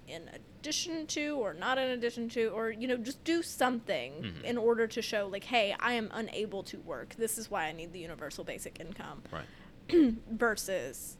in 0.08 0.28
addition 0.34 1.06
to 1.06 1.36
or 1.38 1.54
not 1.54 1.78
in 1.78 1.90
addition 1.90 2.28
to 2.28 2.48
or 2.48 2.70
you 2.70 2.88
know 2.88 2.96
just 2.96 3.22
do 3.24 3.40
something 3.42 4.12
Mhm. 4.22 4.42
in 4.44 4.58
order 4.58 4.88
to 4.88 5.00
show 5.00 5.28
like 5.28 5.44
hey 5.44 5.76
i 5.78 5.92
am 5.92 6.10
unable 6.12 6.64
to 6.64 6.78
work 6.80 7.14
this 7.16 7.38
is 7.38 7.48
why 7.52 7.66
i 7.66 7.72
need 7.72 7.92
the 7.92 8.00
universal 8.00 8.42
basic 8.42 8.80
income 8.80 9.22
Right. 9.30 9.44
versus 10.28 11.16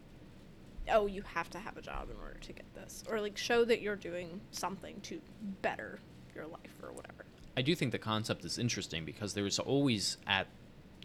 oh 0.91 1.07
you 1.07 1.23
have 1.23 1.49
to 1.51 1.59
have 1.59 1.77
a 1.77 1.83
job 1.83 2.09
in 2.11 2.17
order 2.23 2.39
to 2.41 2.53
get 2.53 2.65
this 2.75 3.05
or 3.09 3.21
like 3.21 3.37
show 3.39 3.65
that 3.65 3.81
you're 3.81 3.97
doing 3.97 4.41
something 4.51 5.01
to 5.03 5.21
better 5.63 6.01
your 6.35 6.47
life 6.47 6.73
or 6.83 6.93
whatever 6.93 7.25
I 7.57 7.61
do 7.63 7.75
think 7.75 7.93
the 7.93 7.99
concept 7.99 8.45
is 8.47 8.59
interesting 8.59 9.05
because 9.05 9.35
there 9.35 9.45
is 9.47 9.59
always 9.59 10.17
at 10.27 10.47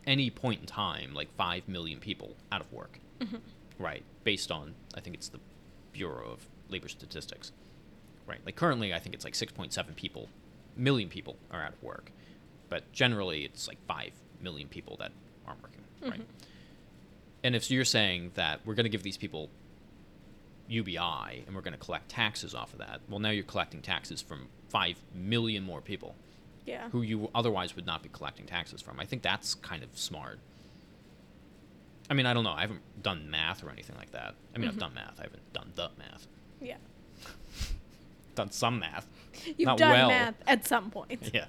any 0.05 0.29
point 0.29 0.61
in 0.61 0.65
time 0.65 1.13
like 1.13 1.33
five 1.35 1.67
million 1.67 1.99
people 1.99 2.35
out 2.51 2.61
of 2.61 2.71
work, 2.71 2.99
Mm-hmm. 3.19 3.35
right? 3.83 4.03
Based 4.23 4.49
on 4.51 4.73
I 4.95 5.01
think 5.01 5.15
it's 5.17 5.27
the 5.27 5.39
Bureau 5.91 6.31
of 6.31 6.47
Labor 6.69 6.87
Statistics, 6.87 7.51
right? 8.25 8.39
Like 8.45 8.55
currently, 8.55 8.93
I 8.93 8.99
think 8.99 9.13
it's 9.13 9.25
like 9.25 9.35
six 9.35 9.51
point 9.51 9.73
seven 9.73 9.93
people, 9.95 10.29
million 10.77 11.09
people 11.09 11.35
are 11.51 11.61
out 11.61 11.73
of 11.73 11.83
work, 11.83 12.11
but 12.69 12.89
generally 12.93 13.43
it's 13.43 13.67
like 13.67 13.79
five 13.85 14.11
million 14.41 14.69
people 14.69 14.95
that 14.99 15.11
aren't 15.45 15.61
working, 15.61 15.81
right? 16.01 16.21
Mhm. 16.21 16.45
And 17.43 17.55
if 17.57 17.69
you're 17.69 17.83
saying 17.85 18.31
that 18.35 18.61
we're 18.65 18.75
going 18.75 18.85
to 18.85 18.89
give 18.89 19.03
these 19.03 19.17
people 19.17 19.49
UBI 20.69 21.43
and 21.45 21.55
we're 21.55 21.61
going 21.61 21.73
to 21.73 21.79
collect 21.79 22.09
taxes 22.09 22.53
off 22.55 22.73
of 22.73 22.79
that, 22.79 23.01
well, 23.09 23.19
now 23.19 23.29
you're 23.29 23.43
collecting 23.43 23.81
taxes 23.81 24.21
from 24.21 24.47
five 24.69 24.97
million 25.13 25.63
more 25.63 25.81
people 25.81 26.15
Yeah. 26.65 26.89
who 26.89 27.01
you 27.01 27.29
otherwise 27.33 27.75
would 27.75 27.85
not 27.85 28.03
be 28.03 28.09
collecting 28.09 28.45
taxes 28.45 28.81
from. 28.81 28.99
I 28.99 29.05
think 29.05 29.21
that's 29.21 29.55
kind 29.55 29.83
of 29.83 29.89
smart. 29.97 30.39
I 32.09 32.13
mean, 32.13 32.25
I 32.25 32.33
don't 32.33 32.43
know. 32.43 32.51
I 32.51 32.61
haven't 32.61 32.81
done 33.03 33.29
math 33.29 33.63
or 33.63 33.69
anything 33.69 33.95
like 33.97 34.11
that. 34.11 34.35
I 34.55 34.57
mean, 34.59 34.69
I've 34.69 34.75
Mhm. 34.75 34.79
done 34.79 34.93
math. 34.93 35.19
I 35.19 35.23
haven't 35.23 35.53
done 35.53 35.71
the 35.75 35.89
math. 35.97 36.27
Yeah. 36.61 36.77
Done 38.35 38.51
some 38.51 38.79
math. 38.79 39.07
You've 39.45 39.65
Not 39.65 39.77
done 39.79 39.91
well. 39.91 40.07
math 40.09 40.35
at 40.45 40.65
some 40.67 40.91
point. 40.91 41.29
Yeah. 41.33 41.45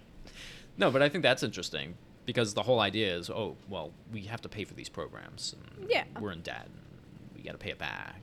No, 0.79 0.91
but 0.91 1.03
I 1.03 1.09
think 1.09 1.23
that's 1.23 1.43
interesting 1.43 1.97
because 2.25 2.55
the 2.55 2.63
whole 2.63 2.81
idea 2.81 3.15
is, 3.17 3.29
oh, 3.31 3.57
well, 3.69 3.93
we 4.13 4.23
have 4.23 4.41
to 4.43 4.49
pay 4.49 4.65
for 4.65 4.75
these 4.75 4.89
programs. 4.89 5.55
And 5.79 5.91
Yeah. 5.91 6.05
We're 6.21 6.33
in 6.33 6.41
debt. 6.43 6.67
And 6.67 7.37
we 7.37 7.43
got 7.43 7.53
to 7.53 7.59
pay 7.59 7.71
it 7.71 7.79
back. 7.79 8.21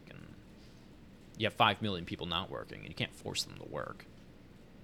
You 1.38 1.46
have 1.46 1.54
five 1.54 1.82
million 1.82 2.06
people 2.06 2.26
not 2.28 2.50
working, 2.50 2.80
and 2.80 2.88
you 2.90 2.96
can't 2.96 3.14
force 3.14 3.44
them 3.44 3.58
to 3.58 3.66
work. 3.66 4.06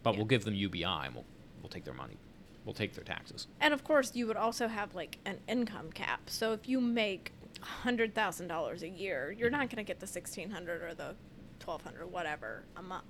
But 0.03 0.11
Yeah. 0.11 0.17
we'll 0.17 0.27
give 0.27 0.43
them 0.43 0.53
UBI, 0.55 1.05
and 1.05 1.15
we'll 1.15 1.25
we'll 1.61 1.69
take 1.69 1.83
their 1.85 1.93
money. 1.93 2.17
We'll 2.65 2.73
take 2.73 2.93
their 2.93 3.03
taxes. 3.03 3.47
And 3.59 3.73
of 3.73 3.83
course, 3.83 4.15
you 4.15 4.27
would 4.27 4.37
also 4.37 4.67
have 4.67 4.93
like 4.95 5.17
an 5.25 5.39
income 5.47 5.91
cap. 5.91 6.29
So 6.29 6.53
if 6.53 6.67
you 6.67 6.81
make 6.81 7.31
hundred 7.61 8.13
thousand 8.15 8.47
dollars 8.47 8.81
a 8.83 8.89
year, 8.89 9.31
you're 9.37 9.49
not 9.51 9.69
going 9.69 9.77
to 9.77 9.83
get 9.83 9.99
the 9.99 10.07
sixteen 10.07 10.49
hundred 10.51 10.81
or 10.81 10.93
the 10.93 11.15
twelve 11.59 11.83
hundred, 11.83 12.07
whatever, 12.11 12.63
a 12.75 12.81
month. 12.81 13.05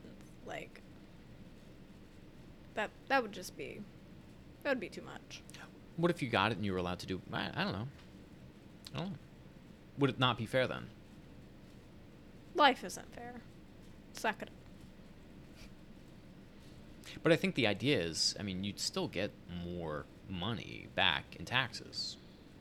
Like 0.45 0.81
that. 2.75 2.89
That 3.07 3.21
would 3.23 3.31
just 3.31 3.55
be. 3.57 3.81
That 4.63 4.71
would 4.71 4.79
be 4.79 4.89
too 4.89 5.01
much. 5.01 5.41
What 5.97 6.11
if 6.11 6.21
you 6.21 6.29
got 6.29 6.51
it 6.51 6.57
and 6.57 6.65
you 6.65 6.71
were 6.73 6.77
allowed 6.77 6.99
to 6.99 7.05
do? 7.07 7.21
I, 7.33 7.49
I 7.55 7.63
don't 7.63 7.73
know. 7.73 7.87
I 8.95 8.97
don't 8.99 9.09
know. 9.11 9.15
Would 9.99 10.09
it 10.11 10.19
not 10.19 10.37
be 10.37 10.45
fair 10.45 10.67
then? 10.67 10.87
Life 12.55 12.83
isn't 12.83 13.13
fair. 13.13 13.41
Suck 14.13 14.41
it 14.41 14.49
up. 14.49 14.53
But 17.23 17.31
I 17.31 17.35
think 17.35 17.55
the 17.55 17.67
idea 17.67 17.99
is, 17.99 18.35
I 18.39 18.43
mean, 18.43 18.63
you'd 18.63 18.79
still 18.79 19.07
get 19.07 19.31
more 19.65 20.05
money 20.29 20.87
back 20.95 21.35
in 21.37 21.45
taxes, 21.45 22.17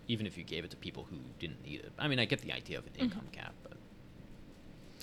even 0.08 0.26
if 0.26 0.36
you 0.36 0.44
gave 0.44 0.64
it 0.64 0.70
to 0.72 0.76
people 0.76 1.06
who 1.10 1.16
didn't 1.38 1.64
need 1.64 1.80
it. 1.80 1.92
I 1.98 2.08
mean, 2.08 2.18
I 2.18 2.24
get 2.24 2.40
the 2.40 2.52
idea 2.52 2.78
of 2.78 2.86
an 2.86 2.92
income 2.98 3.28
cap, 3.32 3.54
but 3.62 3.74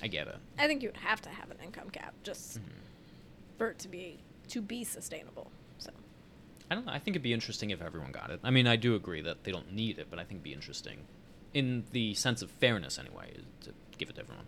I 0.02 0.06
get 0.08 0.28
it. 0.28 0.36
I 0.58 0.66
think 0.66 0.82
you 0.82 0.88
would 0.90 0.98
have 0.98 1.20
to 1.22 1.28
have 1.30 1.50
an 1.50 1.56
income 1.64 1.90
cap 1.90 2.14
just 2.22 2.58
Mhm. 2.58 2.62
for 3.56 3.70
it 3.70 3.78
to 3.80 3.88
be 3.88 4.18
to 4.48 4.62
be 4.62 4.82
sustainable. 4.82 5.50
So 5.78 5.90
I 6.70 6.74
don't 6.74 6.86
know. 6.86 6.92
I 6.92 6.98
think 6.98 7.14
it'd 7.16 7.22
be 7.22 7.34
interesting 7.34 7.68
if 7.70 7.82
everyone 7.82 8.12
got 8.12 8.30
it. 8.30 8.40
I 8.42 8.50
mean, 8.50 8.66
I 8.66 8.76
do 8.76 8.94
agree 8.94 9.20
that 9.22 9.44
they 9.44 9.52
don't 9.52 9.72
need 9.72 9.98
it, 9.98 10.08
but 10.08 10.18
I 10.18 10.22
think 10.22 10.36
it'd 10.38 10.42
be 10.44 10.54
interesting, 10.54 11.06
in 11.52 11.84
the 11.92 12.14
sense 12.14 12.40
of 12.42 12.50
fairness 12.50 12.98
anyway, 12.98 13.34
to 13.62 13.74
give 13.98 14.08
it 14.08 14.14
to 14.16 14.22
everyone. 14.22 14.46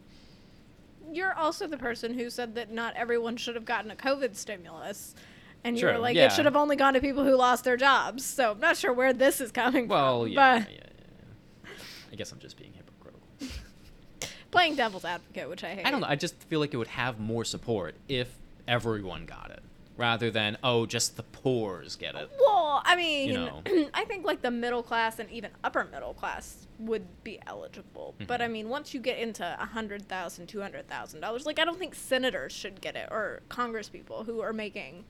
You're 1.13 1.35
also 1.35 1.67
the 1.67 1.77
person 1.79 2.15
who 2.15 2.31
said 2.31 2.55
that 2.55 2.71
not 2.71 2.95
everyone 2.97 3.37
should 3.37 3.55
have 3.55 3.65
gotten 3.65 3.91
a 3.91 3.97
COVID 3.97 4.37
stimulus. 4.37 5.15
And 5.63 5.79
you 5.79 5.87
were 5.87 5.99
like, 5.99 6.17
yeah. 6.17 6.27
it 6.27 6.33
should 6.33 6.47
have 6.47 6.57
only 6.57 6.75
gone 6.77 6.95
to 6.95 7.01
people 7.01 7.23
who 7.25 7.37
lost 7.37 7.65
their 7.65 7.77
jobs. 7.77 8.25
So 8.25 8.53
I'm 8.53 8.61
not 8.61 8.77
sure 8.79 8.93
where 8.93 9.13
this 9.13 9.41
is 9.41 9.53
coming 9.53 9.89
Well, 9.89 10.23
from. 10.23 10.33
yeah, 10.33 10.57
yeah, 10.59 10.65
yeah. 10.71 11.71
I 12.11 12.15
guess 12.17 12.33
I'm 12.33 12.39
just 12.39 12.57
being 12.57 12.73
hypocritical. 12.73 13.21
playing 14.51 14.77
devil's 14.77 15.05
advocate, 15.05 15.49
which 15.51 15.63
I 15.63 15.75
hate. 15.75 15.87
I 15.87 15.91
don't 15.91 16.01
know. 16.01 16.07
I 16.09 16.17
just 16.17 16.35
feel 16.45 16.61
like 16.61 16.73
it 16.73 16.79
would 16.79 16.87
have 16.89 17.21
more 17.21 17.45
support 17.45 17.95
if 18.09 18.29
everyone 18.67 19.27
got 19.27 19.51
it, 19.51 19.63
rather 20.01 20.31
than 20.31 20.57
oh, 20.65 20.87
just 20.87 21.17
the 21.17 21.23
poor's 21.23 21.95
get 21.95 22.15
it. 22.15 22.31
Well, 22.41 22.83
I 22.85 22.97
mean, 22.97 23.35
know. 23.35 23.63
I 23.95 24.05
think 24.07 24.25
like 24.25 24.41
the 24.43 24.51
middle 24.51 24.83
class 24.83 25.19
and 25.19 25.31
even 25.31 25.51
upper 25.63 25.85
middle 25.85 26.15
class 26.15 26.67
would 26.79 27.07
be 27.23 27.39
eligible. 27.47 28.15
But 28.27 28.41
I 28.41 28.49
mean, 28.49 28.69
once 28.71 28.95
you 28.95 29.01
get 29.01 29.19
into 29.19 29.45
a 29.61 29.67
hundred 29.67 30.09
thousand, 30.09 30.47
two 30.49 30.61
hundred 30.63 30.89
thousand 30.89 31.21
dollars, 31.21 31.45
like 31.47 31.59
I 31.59 31.65
don't 31.65 31.79
think 31.79 31.95
senators 31.95 32.53
should 32.53 32.81
get 32.81 32.97
it 32.97 33.09
or 33.11 33.43
Congress 33.51 33.89
people 33.91 34.25
who 34.25 34.41
are 34.41 34.53
making 34.55 35.05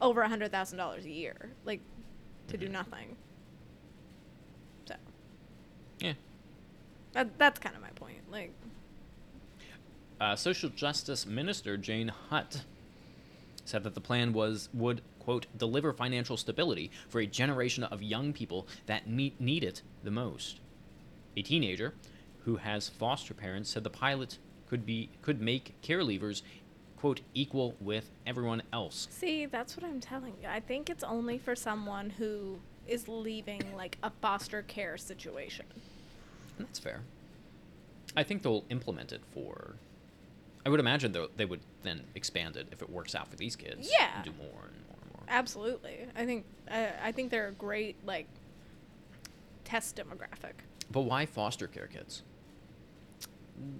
over 0.00 0.20
a 0.20 0.28
hundred 0.28 0.52
thousand 0.52 0.76
dollars 0.78 1.06
a 1.06 1.10
year, 1.10 1.50
like 1.64 1.80
to 2.48 2.56
do 2.58 2.66
Mhm. 2.68 2.72
nothing. 2.72 3.16
So 4.86 4.94
Yeah. 6.00 6.12
that 7.12 7.38
that's 7.38 7.58
kind 7.58 7.74
of 7.74 7.80
my 7.80 7.90
point. 7.90 8.30
Like, 8.30 8.52
Uh, 10.20 10.36
Social 10.36 10.68
Justice 10.70 11.26
Minister 11.26 11.76
Jane 11.76 12.08
Hutt 12.08 12.64
said 13.64 13.84
that 13.84 13.94
the 13.94 14.00
plan 14.00 14.32
was 14.32 14.68
would 14.72 15.02
quote 15.18 15.46
deliver 15.56 15.92
financial 15.92 16.36
stability 16.36 16.90
for 17.08 17.20
a 17.20 17.26
generation 17.26 17.84
of 17.84 18.02
young 18.02 18.32
people 18.32 18.66
that 18.86 19.06
need, 19.06 19.40
need 19.40 19.64
it 19.64 19.82
the 20.02 20.10
most. 20.10 20.60
A 21.36 21.42
teenager 21.42 21.94
who 22.44 22.56
has 22.56 22.88
foster 22.88 23.34
parents 23.34 23.70
said 23.70 23.84
the 23.84 23.90
pilot 23.90 24.38
could 24.66 24.84
be 24.86 25.10
could 25.22 25.40
make 25.40 25.80
care 25.82 26.00
leavers 26.00 26.42
quote 26.96 27.20
equal 27.34 27.74
with 27.80 28.10
everyone 28.26 28.62
else. 28.72 29.08
see, 29.10 29.44
that's 29.44 29.76
what 29.76 29.84
I'm 29.84 30.00
telling 30.00 30.32
you. 30.42 30.48
I 30.48 30.60
think 30.60 30.88
it's 30.88 31.04
only 31.04 31.36
for 31.36 31.54
someone 31.54 32.08
who 32.08 32.58
is 32.86 33.08
leaving 33.08 33.62
like 33.76 33.98
a 34.02 34.10
foster 34.22 34.62
care 34.62 34.96
situation. 34.96 35.66
And 36.56 36.66
that's 36.66 36.78
fair. 36.78 37.02
I 38.16 38.22
think 38.22 38.42
they'll 38.42 38.64
implement 38.70 39.12
it 39.12 39.22
for. 39.32 39.74
I 40.66 40.70
would 40.70 40.80
imagine 40.80 41.12
though 41.12 41.28
they 41.36 41.44
would 41.44 41.60
then 41.82 42.02
expand 42.14 42.56
it 42.56 42.68
if 42.72 42.80
it 42.82 42.88
works 42.90 43.14
out 43.14 43.28
for 43.28 43.36
these 43.36 43.54
kids. 43.56 43.90
Yeah. 43.98 44.22
Do 44.22 44.30
more 44.38 44.46
and 44.48 44.86
more 44.88 44.96
and 45.02 45.12
more. 45.12 45.22
Absolutely. 45.28 46.06
I 46.16 46.24
think 46.24 46.44
I 46.70 46.90
I 47.04 47.12
think 47.12 47.30
they're 47.30 47.48
a 47.48 47.52
great 47.52 47.96
like 48.06 48.26
test 49.64 49.96
demographic. 49.96 50.52
But 50.90 51.02
why 51.02 51.26
foster 51.26 51.66
care 51.66 51.86
kids? 51.86 52.22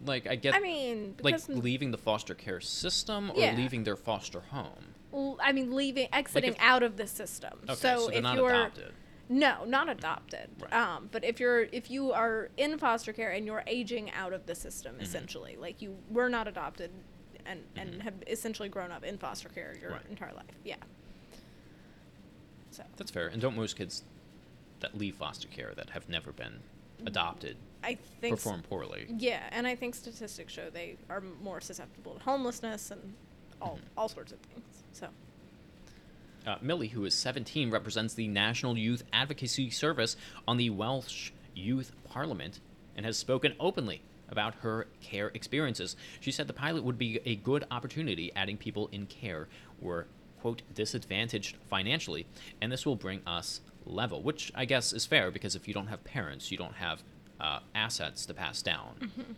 Like 0.06 0.26
I 0.26 0.36
get 0.36 0.54
I 0.54 0.60
mean, 0.60 1.16
like 1.22 1.40
leaving 1.48 1.90
the 1.90 1.98
foster 1.98 2.34
care 2.34 2.60
system 2.60 3.30
or 3.32 3.40
Yeah. 3.40 3.54
leaving 3.56 3.84
their 3.84 3.96
foster 3.96 4.40
home. 4.40 4.94
l- 5.12 5.38
I 5.42 5.52
mean 5.52 5.74
leaving 5.74 6.08
exiting 6.12 6.52
if- 6.52 6.60
out 6.60 6.82
of 6.82 6.96
the 6.96 7.06
system. 7.06 7.60
Okay, 7.64 7.74
so, 7.74 7.98
so, 7.98 8.06
they're 8.08 8.18
if 8.18 8.22
not 8.22 8.36
you're 8.36 8.50
adopted. 8.50 8.92
No, 9.28 9.64
not 9.64 9.88
adopted. 9.88 10.48
Right. 10.60 10.72
Um, 10.72 11.08
but 11.12 11.24
if 11.24 11.40
you're 11.40 11.62
if 11.64 11.90
you 11.90 12.12
are 12.12 12.50
in 12.56 12.78
foster 12.78 13.12
care 13.12 13.30
and 13.30 13.46
you're 13.46 13.62
aging 13.66 14.10
out 14.12 14.32
of 14.32 14.46
the 14.46 14.54
system, 14.54 14.96
Mhm. 14.96 15.02
essentially, 15.02 15.56
like 15.56 15.80
you 15.82 15.96
were 16.10 16.28
not 16.28 16.46
adopted 16.48 16.90
and 17.46 17.64
and 17.76 17.94
Mhm. 17.94 18.00
have 18.02 18.14
essentially 18.26 18.68
grown 18.68 18.90
up 18.92 19.04
in 19.04 19.18
foster 19.18 19.48
care 19.48 19.74
your 19.80 19.92
Right. 19.92 20.06
entire 20.08 20.32
life. 20.32 20.46
Yeah. 20.64 20.76
So 22.70 22.84
That's 22.96 23.10
fair. 23.10 23.28
And 23.28 23.40
don't 23.40 23.56
most 23.56 23.76
kids 23.76 24.02
that 24.80 24.96
leave 24.96 25.14
foster 25.16 25.48
care 25.48 25.72
that 25.76 25.90
have 25.90 26.08
never 26.08 26.32
been 26.32 26.60
adopted 27.06 27.56
I 27.82 27.96
think 28.20 28.36
perform 28.36 28.62
poorly? 28.62 29.06
Yeah, 29.18 29.46
and 29.52 29.66
I 29.66 29.74
think 29.76 29.94
statistics 29.94 30.52
show 30.52 30.70
they 30.70 30.96
are 31.10 31.20
more 31.20 31.60
susceptible 31.60 32.14
to 32.14 32.20
homelessness 32.20 32.90
and 32.90 33.14
all 33.60 33.76
Mhm. 33.76 33.88
all 33.96 34.08
sorts 34.08 34.32
of 34.32 34.38
things. 34.40 34.82
So 34.92 35.08
Uh, 36.46 36.56
Millie, 36.60 36.88
who 36.88 37.04
is 37.04 37.14
17, 37.14 37.70
represents 37.70 38.14
the 38.14 38.28
National 38.28 38.76
Youth 38.76 39.02
Advocacy 39.12 39.70
Service 39.70 40.16
on 40.46 40.58
the 40.58 40.70
Welsh 40.70 41.30
Youth 41.54 41.92
Parliament 42.04 42.60
and 42.96 43.06
has 43.06 43.16
spoken 43.16 43.54
openly 43.58 44.02
about 44.28 44.54
her 44.56 44.86
care 45.00 45.28
experiences. 45.28 45.96
She 46.20 46.30
said 46.30 46.46
the 46.46 46.52
pilot 46.52 46.84
would 46.84 46.98
be 46.98 47.20
a 47.24 47.36
good 47.36 47.64
opportunity, 47.70 48.30
adding 48.34 48.56
people 48.56 48.88
in 48.92 49.06
care 49.06 49.48
were, 49.80 50.06
quote, 50.40 50.62
disadvantaged 50.74 51.56
financially, 51.70 52.26
and 52.60 52.70
this 52.70 52.84
will 52.84 52.96
bring 52.96 53.22
us 53.26 53.60
level, 53.86 54.22
which 54.22 54.52
I 54.54 54.64
guess 54.64 54.92
is 54.92 55.06
fair 55.06 55.30
because 55.30 55.54
if 55.54 55.66
you 55.66 55.74
don't 55.74 55.86
have 55.86 56.04
parents, 56.04 56.50
you 56.50 56.58
don't 56.58 56.74
have 56.74 57.02
uh, 57.40 57.60
assets 57.74 58.26
to 58.26 58.34
pass 58.34 58.62
down. 58.62 58.94
Mm-hmm. 59.00 59.32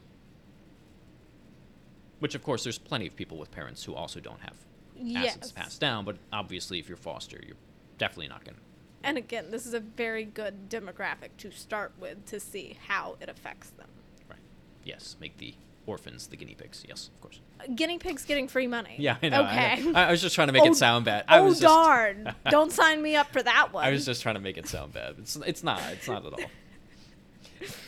Which, 2.18 2.34
of 2.34 2.42
course, 2.42 2.64
there's 2.64 2.78
plenty 2.78 3.06
of 3.06 3.14
people 3.14 3.36
with 3.36 3.50
parents 3.50 3.84
who 3.84 3.94
also 3.94 4.20
don't 4.20 4.40
have 4.40 4.54
yes. 5.00 5.28
assets 5.36 5.52
passed 5.52 5.80
down, 5.80 6.04
but 6.04 6.16
obviously, 6.32 6.78
if 6.78 6.88
you're 6.88 6.96
foster, 6.96 7.40
you're 7.46 7.56
definitely 7.98 8.28
not 8.28 8.44
going 8.44 8.56
to. 8.56 8.60
And 9.04 9.16
again, 9.18 9.50
this 9.50 9.66
is 9.66 9.74
a 9.74 9.80
very 9.80 10.24
good 10.24 10.68
demographic 10.68 11.30
to 11.38 11.50
start 11.52 11.92
with 12.00 12.26
to 12.26 12.40
see 12.40 12.76
how 12.88 13.16
it 13.20 13.28
affects 13.28 13.70
them. 13.70 13.88
Right. 14.28 14.38
Yes, 14.84 15.16
make 15.20 15.36
the 15.38 15.54
orphans 15.86 16.26
the 16.26 16.36
guinea 16.36 16.54
pigs. 16.56 16.82
Yes, 16.88 17.10
of 17.14 17.20
course. 17.20 17.40
Uh, 17.60 17.64
Guinea 17.74 17.98
pigs 17.98 18.24
getting 18.24 18.48
free 18.48 18.66
money. 18.66 18.96
Yeah, 18.98 19.16
I 19.22 19.28
know. 19.28 19.42
I 19.42 19.74
Okay. 19.74 19.82
know. 19.84 19.92
I, 19.94 20.04
I 20.06 20.10
was 20.10 20.20
just 20.20 20.34
trying 20.34 20.48
to 20.48 20.52
make 20.52 20.64
Oh, 20.64 20.70
it 20.72 20.74
sound 20.76 21.04
bad. 21.04 21.24
I 21.28 21.38
oh 21.38 21.44
was 21.44 21.60
just, 21.60 21.72
darn! 21.72 22.34
Don't 22.50 22.72
sign 22.72 23.00
me 23.00 23.14
up 23.14 23.32
for 23.32 23.42
that 23.42 23.72
one. 23.72 23.84
I 23.84 23.90
was 23.92 24.04
just 24.04 24.22
trying 24.22 24.34
to 24.34 24.40
make 24.40 24.58
it 24.58 24.66
sound 24.66 24.92
bad. 24.92 25.14
It's 25.18 25.36
it's 25.36 25.62
not. 25.62 25.80
It's 25.92 26.08
not 26.08 26.26
at 26.26 26.32
all. 26.32 26.40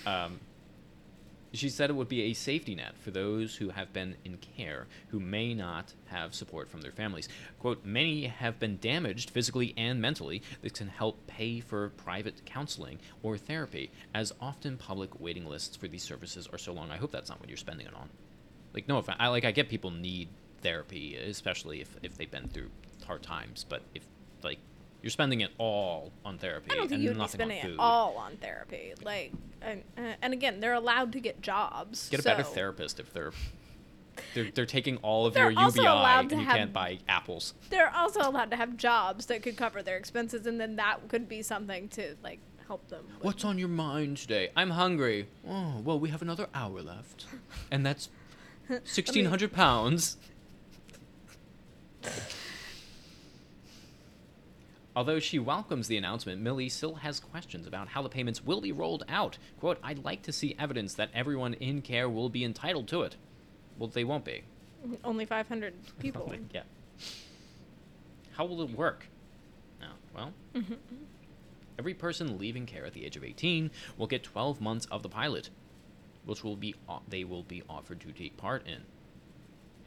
Um, 0.07 0.41
She 1.59 1.71
said 1.71 1.91
it 1.91 1.95
would 1.95 2.09
be 2.09 2.23
a 2.23 2.35
safety 2.35 2.77
net 2.77 2.97
for 3.01 3.11
those 3.11 3.57
who 3.57 3.71
have 3.71 3.93
been 3.93 4.15
in 4.25 4.37
care 4.37 4.87
who 5.09 5.19
may 5.19 5.55
not 5.55 5.93
have 6.07 6.33
support 6.33 6.71
from 6.71 6.83
their 6.83 6.93
families. 6.93 7.29
Quote, 7.59 7.85
many 7.85 8.27
have 8.27 8.61
been 8.61 8.79
damaged 8.79 9.31
physically 9.31 9.75
and 9.77 10.01
mentally. 10.01 10.41
This 10.63 10.71
can 10.71 10.87
help 10.87 11.27
pay 11.27 11.59
for 11.59 11.89
private 11.91 12.45
counseling 12.45 13.01
or 13.25 13.37
therapy, 13.37 13.91
as 14.15 14.33
often 14.41 14.77
public 14.77 15.19
waiting 15.19 15.47
lists 15.47 15.75
for 15.75 15.89
these 15.89 16.05
services 16.05 16.49
are 16.53 16.59
so 16.59 16.73
long. 16.73 16.93
I 16.93 16.97
hope 16.97 17.11
that's 17.11 17.29
not 17.29 17.41
what 17.41 17.49
you're 17.49 17.57
spending 17.57 17.89
it 17.89 17.95
on. 17.95 18.09
Like, 18.73 18.87
no 18.87 18.99
offense. 18.99 19.17
I, 19.19 19.27
like, 19.27 19.45
I 19.45 19.51
get 19.51 19.69
people 19.69 19.91
need 19.91 20.29
therapy, 20.63 21.17
especially 21.17 21.81
if, 21.81 21.89
if 22.05 22.17
they've 22.17 22.31
been 22.31 22.49
through 22.49 22.71
hard 23.05 23.25
times, 23.25 23.67
but 23.69 23.83
if, 23.97 24.05
like, 24.45 24.59
you're 25.03 25.11
spending 25.11 25.41
it 25.43 25.51
all 25.59 26.13
on 26.25 26.39
therapy 26.39 26.71
I 26.73 26.75
don't 26.77 26.89
think 26.89 27.03
you'd 27.03 27.19
be 27.19 27.29
spending 27.29 27.59
it 27.59 27.77
all 27.79 28.17
on 28.17 28.37
therapy. 28.37 28.95
Like, 29.03 29.33
and, 29.63 29.83
and 30.21 30.33
again, 30.33 30.61
they're 30.61 30.75
allowed 30.75 31.13
to 31.13 31.21
get 31.21 31.41
jobs. 31.41 32.09
Get 32.09 32.21
a 32.21 32.23
better 32.23 32.43
therapist 32.43 32.99
if 33.01 33.13
they're 33.13 33.33
they're, 34.35 34.51
they're 34.53 34.67
taking 34.67 34.97
all 34.99 35.27
of 35.27 35.35
They're 35.35 35.51
your 35.51 35.63
UBI 35.69 35.87
and 35.87 36.31
you 36.33 36.39
have- 36.39 36.57
can't 36.57 36.73
buy 36.73 36.99
apples. 37.09 37.55
They're 37.71 37.95
also 37.95 38.21
allowed 38.29 38.51
to 38.51 38.57
have 38.57 38.77
jobs 38.77 39.27
that 39.27 39.43
could 39.43 39.57
cover 39.57 39.81
their 39.83 39.97
expenses, 39.97 40.47
and 40.47 40.61
then 40.61 40.75
that 40.77 41.07
could 41.09 41.29
be 41.29 41.41
something 41.43 41.89
to 41.91 42.17
like 42.23 42.41
help 42.67 42.89
them. 42.89 43.05
with- 43.15 43.25
What's 43.25 43.45
on 43.45 43.59
your 43.59 43.69
mind 43.69 44.17
today? 44.17 44.51
I'm 44.57 44.71
hungry. 44.71 45.29
Oh, 45.49 45.81
well, 45.85 46.01
we 46.01 46.09
have 46.11 46.21
another 46.23 46.49
hour 46.53 46.83
left. 46.83 47.27
And 47.71 47.87
that's 47.87 48.09
1,600 48.67 49.53
pounds. 49.53 50.17
Although 54.99 55.21
she 55.21 55.39
welcomes 55.39 55.87
the 55.87 55.97
announcement, 55.97 56.41
Millie 56.41 56.69
still 56.69 56.97
has 56.97 57.21
questions 57.21 57.69
about 57.69 57.87
how 57.87 58.03
the 58.03 58.09
payments 58.09 58.45
will 58.45 58.61
be 58.61 58.73
rolled 58.73 59.05
out. 59.09 59.39
Quote, 59.61 59.79
I'd 59.81 60.05
like 60.05 60.23
to 60.23 60.33
see 60.33 60.57
evidence 60.59 60.95
that 60.95 61.11
everyone 61.15 61.55
in 61.55 61.83
care 61.83 62.09
will 62.11 62.29
be 62.29 62.43
entitled 62.43 62.89
to 62.89 63.03
it. 63.03 63.15
Well, 63.79 63.89
they 63.89 64.03
won't 64.03 64.25
be. 64.25 64.43
Only 65.05 65.25
500 65.25 65.73
people. 66.01 66.35
yeah. 66.53 66.63
How 68.33 68.45
will 68.45 68.61
it 68.63 68.71
work? 68.77 69.07
No, 69.81 69.87
well, 70.13 70.33
Mm-hmm. 70.57 70.75
every 71.79 71.95
person 71.95 72.37
leaving 72.37 72.67
care 72.67 72.85
at 72.85 72.93
the 72.93 73.05
age 73.07 73.17
of 73.17 73.23
18 73.23 73.71
will 73.99 74.09
get 74.09 74.25
12 74.25 74.61
months 74.61 74.87
of 74.87 75.05
the 75.05 75.09
pilot, 75.09 75.49
which 76.25 76.43
will 76.43 76.57
be 76.57 76.75
o- 76.89 77.03
they 77.09 77.23
will 77.23 77.45
be 77.45 77.63
offered 77.71 78.01
to 78.01 78.11
take 78.11 78.37
part 78.37 78.67
in, 78.67 78.81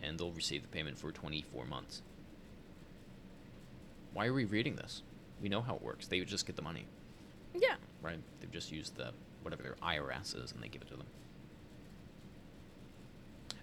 and 0.01 0.18
they'll 0.18 0.32
receive 0.32 0.62
the 0.62 0.70
payment 0.70 0.98
for 0.98 1.12
24 1.12 1.65
months. 1.65 2.01
Why 4.13 4.25
are 4.27 4.34
we 4.34 4.46
reading 4.46 4.75
this? 4.75 5.01
We 5.41 5.50
know 5.50 5.62
how 5.62 5.75
it 5.75 5.82
works. 5.82 6.08
They 6.08 6.20
would 6.20 6.27
just 6.27 6.46
get 6.46 6.56
the 6.56 6.62
money, 6.62 6.86
Yeah. 7.56 7.75
right? 8.01 8.20
They've 8.39 8.51
just 8.51 8.72
used 8.72 8.96
the 8.96 9.12
whatever 9.41 9.63
their 9.63 9.75
IRS 9.82 10.36
is, 10.36 10.51
and 10.51 10.62
they 10.62 10.68
give 10.68 10.82
it 10.84 10.88
to 10.89 10.96
them. 10.98 11.08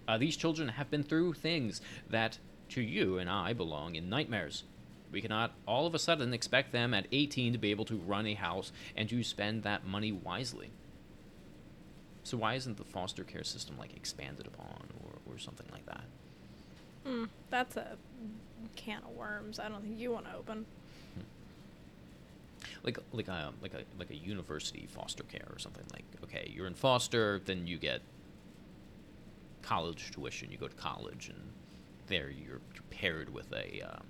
Uh, 0.07 0.17
these 0.17 0.35
children 0.35 0.69
have 0.69 0.89
been 0.89 1.03
through 1.03 1.33
things 1.33 1.81
that 2.09 2.39
to 2.69 2.81
you 2.81 3.17
and 3.17 3.29
I 3.29 3.53
belong 3.53 3.95
in 3.95 4.09
nightmares. 4.09 4.63
We 5.11 5.21
cannot 5.21 5.53
all 5.67 5.85
of 5.87 5.95
a 5.95 5.99
sudden 5.99 6.33
expect 6.33 6.71
them 6.71 6.93
at 6.93 7.07
18 7.11 7.53
to 7.53 7.59
be 7.59 7.71
able 7.71 7.85
to 7.85 7.97
run 7.97 8.25
a 8.27 8.33
house 8.33 8.71
and 8.95 9.07
to 9.09 9.23
spend 9.23 9.63
that 9.63 9.85
money 9.85 10.11
wisely. 10.11 10.71
So 12.23 12.37
why 12.37 12.55
isn't 12.55 12.77
the 12.77 12.83
foster 12.83 13.23
care 13.23 13.43
system 13.43 13.77
like 13.77 13.95
expanded 13.95 14.45
upon 14.47 14.87
or, 15.03 15.33
or 15.33 15.37
something 15.39 15.67
like 15.71 15.85
that? 15.87 16.03
Mm, 17.07 17.29
that's 17.49 17.77
a 17.77 17.97
can 18.75 19.01
of 19.03 19.15
worms. 19.15 19.59
I 19.59 19.69
don't 19.69 19.81
think 19.81 19.99
you 19.99 20.11
want 20.11 20.25
to 20.25 20.35
open. 20.35 20.65
Like 22.83 22.97
like 23.11 23.27
a 23.27 23.53
like 23.61 23.73
a 23.73 23.83
like 23.97 24.09
a 24.09 24.15
university 24.15 24.87
foster 24.89 25.23
care 25.23 25.47
or 25.51 25.59
something 25.59 25.83
like 25.93 26.05
okay, 26.23 26.51
you're 26.53 26.67
in 26.67 26.75
foster, 26.75 27.41
then 27.45 27.67
you 27.67 27.77
get 27.77 28.01
college 29.61 30.11
tuition. 30.11 30.51
You 30.51 30.57
go 30.57 30.67
to 30.67 30.75
college 30.75 31.29
and 31.29 31.39
there 32.07 32.29
you're, 32.29 32.61
you're 32.73 32.83
paired 32.89 33.33
with 33.33 33.51
a 33.53 33.81
um, 33.81 34.03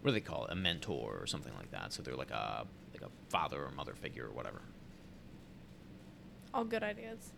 what 0.00 0.10
do 0.10 0.12
they 0.12 0.20
call 0.20 0.46
it? 0.46 0.52
A 0.52 0.56
mentor 0.56 1.18
or 1.20 1.26
something 1.26 1.52
like 1.58 1.70
that. 1.70 1.92
So 1.92 2.02
they're 2.02 2.16
like 2.16 2.30
a 2.30 2.66
like 2.92 3.02
a 3.02 3.10
father 3.30 3.64
or 3.64 3.70
mother 3.70 3.94
figure 3.94 4.26
or 4.26 4.30
whatever. 4.30 4.62
All 6.54 6.64
good 6.64 6.82
ideas. 6.82 7.32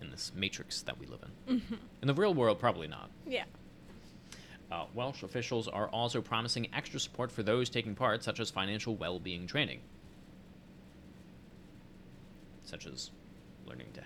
In 0.00 0.10
this 0.10 0.32
matrix 0.34 0.82
that 0.82 0.98
we 0.98 1.06
live 1.06 1.20
in. 1.48 1.58
hmm 1.60 1.74
In 2.02 2.08
the 2.08 2.14
real 2.14 2.34
world, 2.34 2.58
probably 2.58 2.86
not. 2.88 3.10
Yeah. 3.26 3.44
Uh, 4.70 4.86
Welsh 4.94 5.22
officials 5.22 5.68
are 5.68 5.88
also 5.88 6.20
promising 6.20 6.68
extra 6.74 6.98
support 6.98 7.30
for 7.30 7.42
those 7.42 7.70
taking 7.70 7.94
part, 7.94 8.22
such 8.24 8.40
as 8.40 8.50
financial 8.50 8.96
well 8.96 9.18
being 9.20 9.46
training, 9.46 9.80
such 12.64 12.86
as 12.86 13.10
learning 13.66 13.86
to 13.94 14.02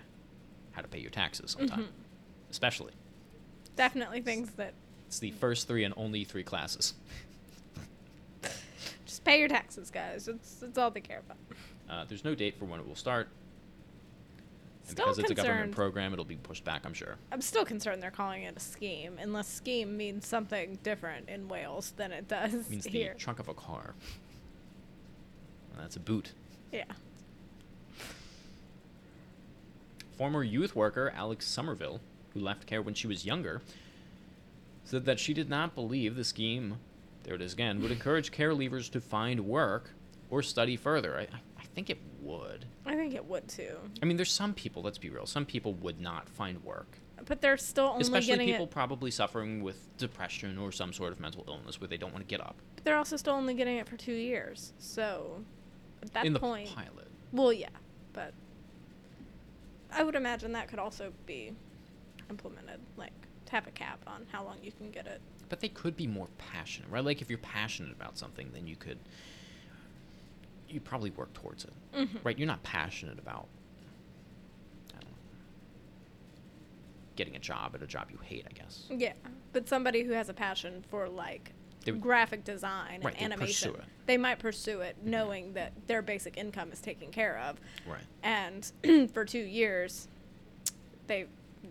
how 0.71 0.81
to 0.81 0.87
pay 0.87 0.99
your 0.99 1.09
taxes 1.11 1.51
sometime, 1.51 1.83
Mhm. 1.85 1.87
especially. 2.51 2.93
Definitely 3.75 4.21
things 4.21 4.51
that 4.51 4.73
It's 5.07 5.19
the 5.19 5.31
first 5.31 5.67
three 5.67 5.83
and 5.83 5.93
only 5.97 6.23
three 6.23 6.43
classes. 6.43 6.93
just 9.05 9.23
pay 9.23 9.39
your 9.39 9.47
taxes, 9.47 9.89
guys. 9.89 10.27
It's 10.27 10.61
it's 10.61 10.77
all 10.77 10.91
they 10.91 11.01
care 11.01 11.19
about. 11.19 11.37
Uh, 11.89 12.05
there's 12.05 12.23
no 12.23 12.35
date 12.35 12.57
for 12.59 12.65
when 12.65 12.79
it 12.79 12.87
will 12.87 12.95
start. 12.95 13.29
And 14.89 14.97
Still 14.97 15.05
because 15.13 15.19
it's 15.19 15.31
a 15.31 15.35
government 15.35 15.71
program, 15.75 16.13
it'll 16.13 16.25
be 16.25 16.35
pushed 16.37 16.63
back, 16.63 16.81
I'm 16.83 16.93
sure. 16.95 17.15
I'm 17.31 17.41
still 17.41 17.63
concerned 17.63 18.01
they're 18.01 18.09
calling 18.09 18.41
it 18.43 18.57
a 18.57 18.59
scheme, 18.59 19.19
unless 19.21 19.47
scheme 19.47 19.95
means 19.95 20.25
something 20.25 20.79
different 20.81 21.29
in 21.29 21.47
Wales 21.47 21.93
than 21.95 22.11
it 22.11 22.27
does 22.27 22.53
It 22.53 22.69
means 22.71 22.85
here. 22.85 23.13
the 23.13 23.19
trunk 23.19 23.37
of 23.39 23.47
a 23.47 23.53
car. 23.53 23.93
That's 25.77 25.95
a 25.95 25.99
boot. 25.99 26.33
yeah. 26.73 26.83
Former 30.17 30.43
youth 30.43 30.75
worker 30.75 31.13
Alex 31.15 31.45
Somerville, 31.47 32.01
who 32.33 32.39
left 32.41 32.65
care 32.65 32.81
when 32.81 32.93
she 32.93 33.07
was 33.07 33.25
younger, 33.25 33.61
said 34.83 35.05
that 35.05 35.19
she 35.19 35.33
did 35.33 35.49
not 35.49 35.75
believe 35.75 36.15
the 36.15 36.23
scheme, 36.25 36.77
there 37.23 37.35
it 37.35 37.41
is 37.41 37.53
again, 37.53 37.81
would 37.81 37.91
encourage 37.91 38.31
care 38.31 38.53
leavers 38.53 38.89
to 38.91 38.99
find 38.99 39.41
work 39.45 39.91
or 40.29 40.41
study 40.41 40.75
further. 40.75 41.15
I 41.17 41.21
I 41.21 41.39
think 41.79 41.89
it 41.89 42.01
would. 42.21 42.65
I 42.85 42.95
think 42.95 43.13
it 43.15 43.23
would 43.25 43.47
too. 43.47 43.77
I 44.01 44.05
mean, 44.05 44.17
there's 44.17 44.31
some 44.33 44.53
people, 44.53 44.81
let's 44.81 44.97
be 44.97 45.09
real, 45.09 45.25
some 45.25 45.45
people 45.45 45.73
would 45.75 46.01
not 46.01 46.27
find 46.27 46.61
work. 46.63 46.97
But 47.25 47.39
they're 47.41 47.57
still 47.57 47.85
only 47.85 48.01
Especially 48.01 48.27
getting 48.27 48.47
people 48.47 48.65
it. 48.65 48.71
probably 48.71 49.11
suffering 49.11 49.61
with 49.63 49.77
depression 49.97 50.57
or 50.57 50.71
some 50.73 50.91
sort 50.91 51.13
of 51.13 51.19
mental 51.21 51.45
illness 51.47 51.79
where 51.79 51.87
they 51.87 51.95
don't 51.97 52.11
want 52.13 52.27
to 52.27 52.29
get 52.29 52.41
up. 52.41 52.55
But 52.75 52.83
they're 52.83 52.97
also 52.97 53.15
still 53.15 53.33
only 53.33 53.53
getting 53.53 53.77
it 53.77 53.87
for 53.87 53.95
two 53.95 54.13
years. 54.13 54.73
So 54.77 55.41
at 56.03 56.13
that 56.13 56.25
In 56.25 56.33
the 56.33 56.39
point, 56.39 56.73
pilot. 56.75 57.07
well, 57.31 57.53
yeah, 57.53 57.69
but 58.11 58.33
I 59.93 60.03
would 60.03 60.15
imagine 60.15 60.51
that 60.53 60.67
could 60.67 60.79
also 60.79 61.13
be 61.25 61.53
implemented, 62.29 62.79
like 62.97 63.13
to 63.45 63.51
have 63.53 63.67
a 63.67 63.71
cap 63.71 63.99
on 64.05 64.25
how 64.31 64.43
long 64.43 64.57
you 64.61 64.71
can 64.73 64.91
get 64.91 65.07
it. 65.07 65.21
But 65.47 65.61
they 65.61 65.69
could 65.69 65.95
be 65.95 66.07
more 66.07 66.27
passionate, 66.37 66.89
right? 66.91 67.03
Like 67.03 67.21
if 67.21 67.29
you're 67.29 67.39
passionate 67.39 67.91
about 67.93 68.17
something, 68.17 68.49
then 68.53 68.67
you 68.67 68.75
could 68.75 68.99
you 70.69 70.79
probably 70.79 71.09
work 71.11 71.33
towards 71.33 71.65
it. 71.65 71.73
Mhm. 71.95 72.23
Right? 72.23 72.37
You're 72.37 72.47
not 72.47 72.61
passionate 72.63 73.19
about 73.19 73.47
I 74.89 74.99
don't 74.99 75.03
know. 75.09 75.15
Getting 77.15 77.35
a 77.35 77.39
job 77.39 77.75
at 77.75 77.81
a 77.83 77.87
job 77.87 78.09
you 78.11 78.17
hate, 78.23 78.45
I 78.49 78.53
guess. 78.53 78.85
Yeah, 78.89 79.13
but 79.53 79.67
somebody 79.67 80.03
who 80.03 80.13
has 80.13 80.29
a 80.29 80.33
passion 80.33 80.83
for 80.89 81.09
like 81.09 81.51
would- 81.85 82.01
graphic 82.01 82.43
design 82.43 83.01
Right, 83.03 83.15
and 83.17 83.33
animation, 83.33 83.75
they 84.05 84.17
might 84.17 84.39
pursue 84.39 84.81
it 84.81 84.97
knowing 85.03 85.53
that 85.53 85.73
their 85.87 86.01
basic 86.01 86.37
income 86.37 86.71
is 86.71 86.79
taken 86.81 87.11
care 87.11 87.37
of, 87.39 87.59
Right. 87.87 88.01
and 88.23 88.71
for 89.13 89.25
two 89.25 89.39
years, 89.39 90.07
they 91.07 91.25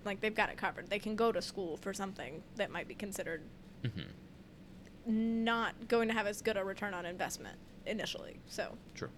like 0.05 0.21
they've 0.21 0.35
got 0.35 0.49
it 0.51 0.57
covered. 0.59 0.89
They 0.91 0.99
can 0.99 1.17
go 1.17 1.33
to 1.33 1.41
school 1.41 1.77
for 1.79 1.93
something 1.95 2.43
that 2.57 2.71
might 2.71 2.89
be 2.89 2.95
considered 2.95 3.43
Mm-hmm. 3.85 5.45
not 5.45 5.87
going 5.89 6.09
to 6.09 6.15
have 6.15 6.27
as 6.27 6.43
good 6.43 6.57
a 6.57 6.65
return 6.65 6.93
on 6.95 7.07
investment 7.07 7.57
initially. 7.89 8.39
So, 8.47 8.77
True. 8.95 9.11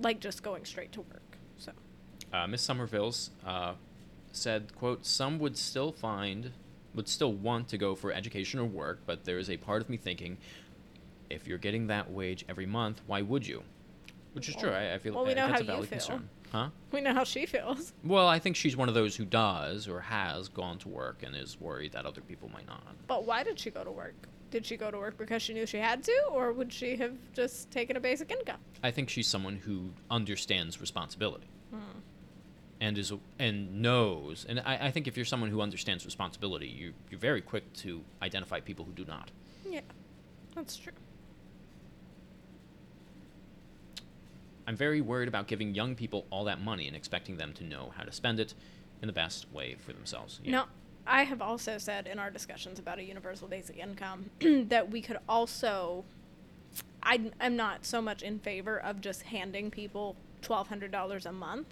like 0.00 0.20
just 0.20 0.42
going 0.42 0.64
straight 0.64 0.92
to 0.92 1.00
work. 1.02 1.38
So, 1.58 1.72
Uh, 2.32 2.46
Miss 2.46 2.62
Somerville's 2.62 3.30
uh, 3.46 3.74
said, 4.32 4.74
"quote 4.76 5.06
Some 5.06 5.38
would 5.38 5.56
still 5.56 5.92
find, 5.92 6.52
would 6.94 7.08
still 7.08 7.32
want 7.32 7.68
to 7.68 7.78
go 7.78 7.94
for 7.94 8.12
education 8.12 8.60
or 8.60 8.64
work, 8.64 9.00
but 9.06 9.24
there 9.24 9.38
is 9.38 9.48
a 9.48 9.56
part 9.56 9.80
of 9.82 9.88
me 9.88 9.96
thinking, 9.96 10.36
if 11.30 11.46
you're 11.46 11.58
getting 11.58 11.86
that 11.86 12.10
wage 12.10 12.44
every 12.48 12.66
month, 12.66 13.00
why 13.06 13.22
would 13.22 13.46
you?" 13.46 13.62
Which 14.34 14.48
is 14.50 14.56
true. 14.56 14.70
I, 14.70 14.94
I 14.94 14.98
feel 14.98 15.14
well, 15.14 15.24
we 15.24 15.32
know 15.34 15.46
that's 15.48 15.52
how 15.52 15.58
a 15.58 15.60
you 15.60 15.66
valid 15.66 15.88
feel. 15.88 15.98
concern. 15.98 16.28
Huh? 16.52 16.70
we 16.92 17.00
know 17.00 17.12
how 17.12 17.24
she 17.24 17.44
feels. 17.46 17.92
Well, 18.04 18.26
I 18.28 18.38
think 18.38 18.56
she's 18.56 18.76
one 18.76 18.88
of 18.88 18.94
those 18.94 19.16
who 19.16 19.24
does 19.24 19.88
or 19.88 20.00
has 20.00 20.48
gone 20.48 20.78
to 20.78 20.88
work 20.88 21.22
and 21.22 21.34
is 21.36 21.60
worried 21.60 21.92
that 21.92 22.06
other 22.06 22.20
people 22.20 22.48
might 22.52 22.66
not. 22.66 22.82
But 23.06 23.24
why 23.24 23.42
did 23.42 23.58
she 23.58 23.70
go 23.70 23.84
to 23.84 23.90
work? 23.90 24.14
Did 24.50 24.64
she 24.64 24.76
go 24.76 24.90
to 24.90 24.96
work 24.98 25.18
because 25.18 25.42
she 25.42 25.52
knew 25.52 25.66
she 25.66 25.78
had 25.78 26.02
to, 26.04 26.22
or 26.32 26.52
would 26.52 26.72
she 26.72 26.96
have 26.96 27.14
just 27.34 27.70
taken 27.70 27.96
a 27.96 28.00
basic 28.00 28.30
income? 28.30 28.58
I 28.82 28.90
think 28.92 29.10
she's 29.10 29.26
someone 29.26 29.56
who 29.56 29.90
understands 30.10 30.80
responsibility 30.80 31.48
Hmm. 31.70 31.78
and 32.80 32.96
is 32.96 33.12
and 33.40 33.82
knows. 33.82 34.46
And 34.48 34.60
I, 34.60 34.86
I 34.86 34.90
think 34.92 35.08
if 35.08 35.16
you're 35.16 35.26
someone 35.26 35.50
who 35.50 35.60
understands 35.60 36.04
responsibility, 36.06 36.68
you 36.68 36.94
you're 37.10 37.20
very 37.20 37.40
quick 37.42 37.70
to 37.78 38.02
identify 38.22 38.60
people 38.60 38.84
who 38.84 38.92
do 38.92 39.04
not. 39.04 39.30
Yeah, 39.68 39.80
that's 40.54 40.76
true. 40.76 40.92
I'm 44.66 44.76
very 44.76 45.00
worried 45.00 45.28
about 45.28 45.46
giving 45.46 45.74
young 45.74 45.94
people 45.94 46.26
all 46.30 46.44
that 46.44 46.60
money 46.60 46.86
and 46.86 46.96
expecting 46.96 47.36
them 47.36 47.52
to 47.54 47.64
know 47.64 47.92
how 47.96 48.04
to 48.04 48.12
spend 48.12 48.40
it 48.40 48.54
in 49.00 49.06
the 49.06 49.12
best 49.12 49.46
way 49.52 49.76
for 49.78 49.92
themselves. 49.92 50.40
Yeah. 50.42 50.50
No, 50.52 50.64
I 51.06 51.22
have 51.24 51.40
also 51.40 51.78
said 51.78 52.06
in 52.06 52.18
our 52.18 52.30
discussions 52.30 52.78
about 52.78 52.98
a 52.98 53.04
universal 53.04 53.46
basic 53.48 53.76
income 53.78 54.30
that 54.68 54.90
we 54.90 55.00
could 55.00 55.18
also. 55.28 56.04
I, 57.02 57.30
I'm 57.40 57.54
not 57.54 57.86
so 57.86 58.02
much 58.02 58.22
in 58.22 58.40
favor 58.40 58.80
of 58.80 59.00
just 59.00 59.22
handing 59.22 59.70
people 59.70 60.16
$1,200 60.42 61.24
a 61.26 61.32
month 61.32 61.68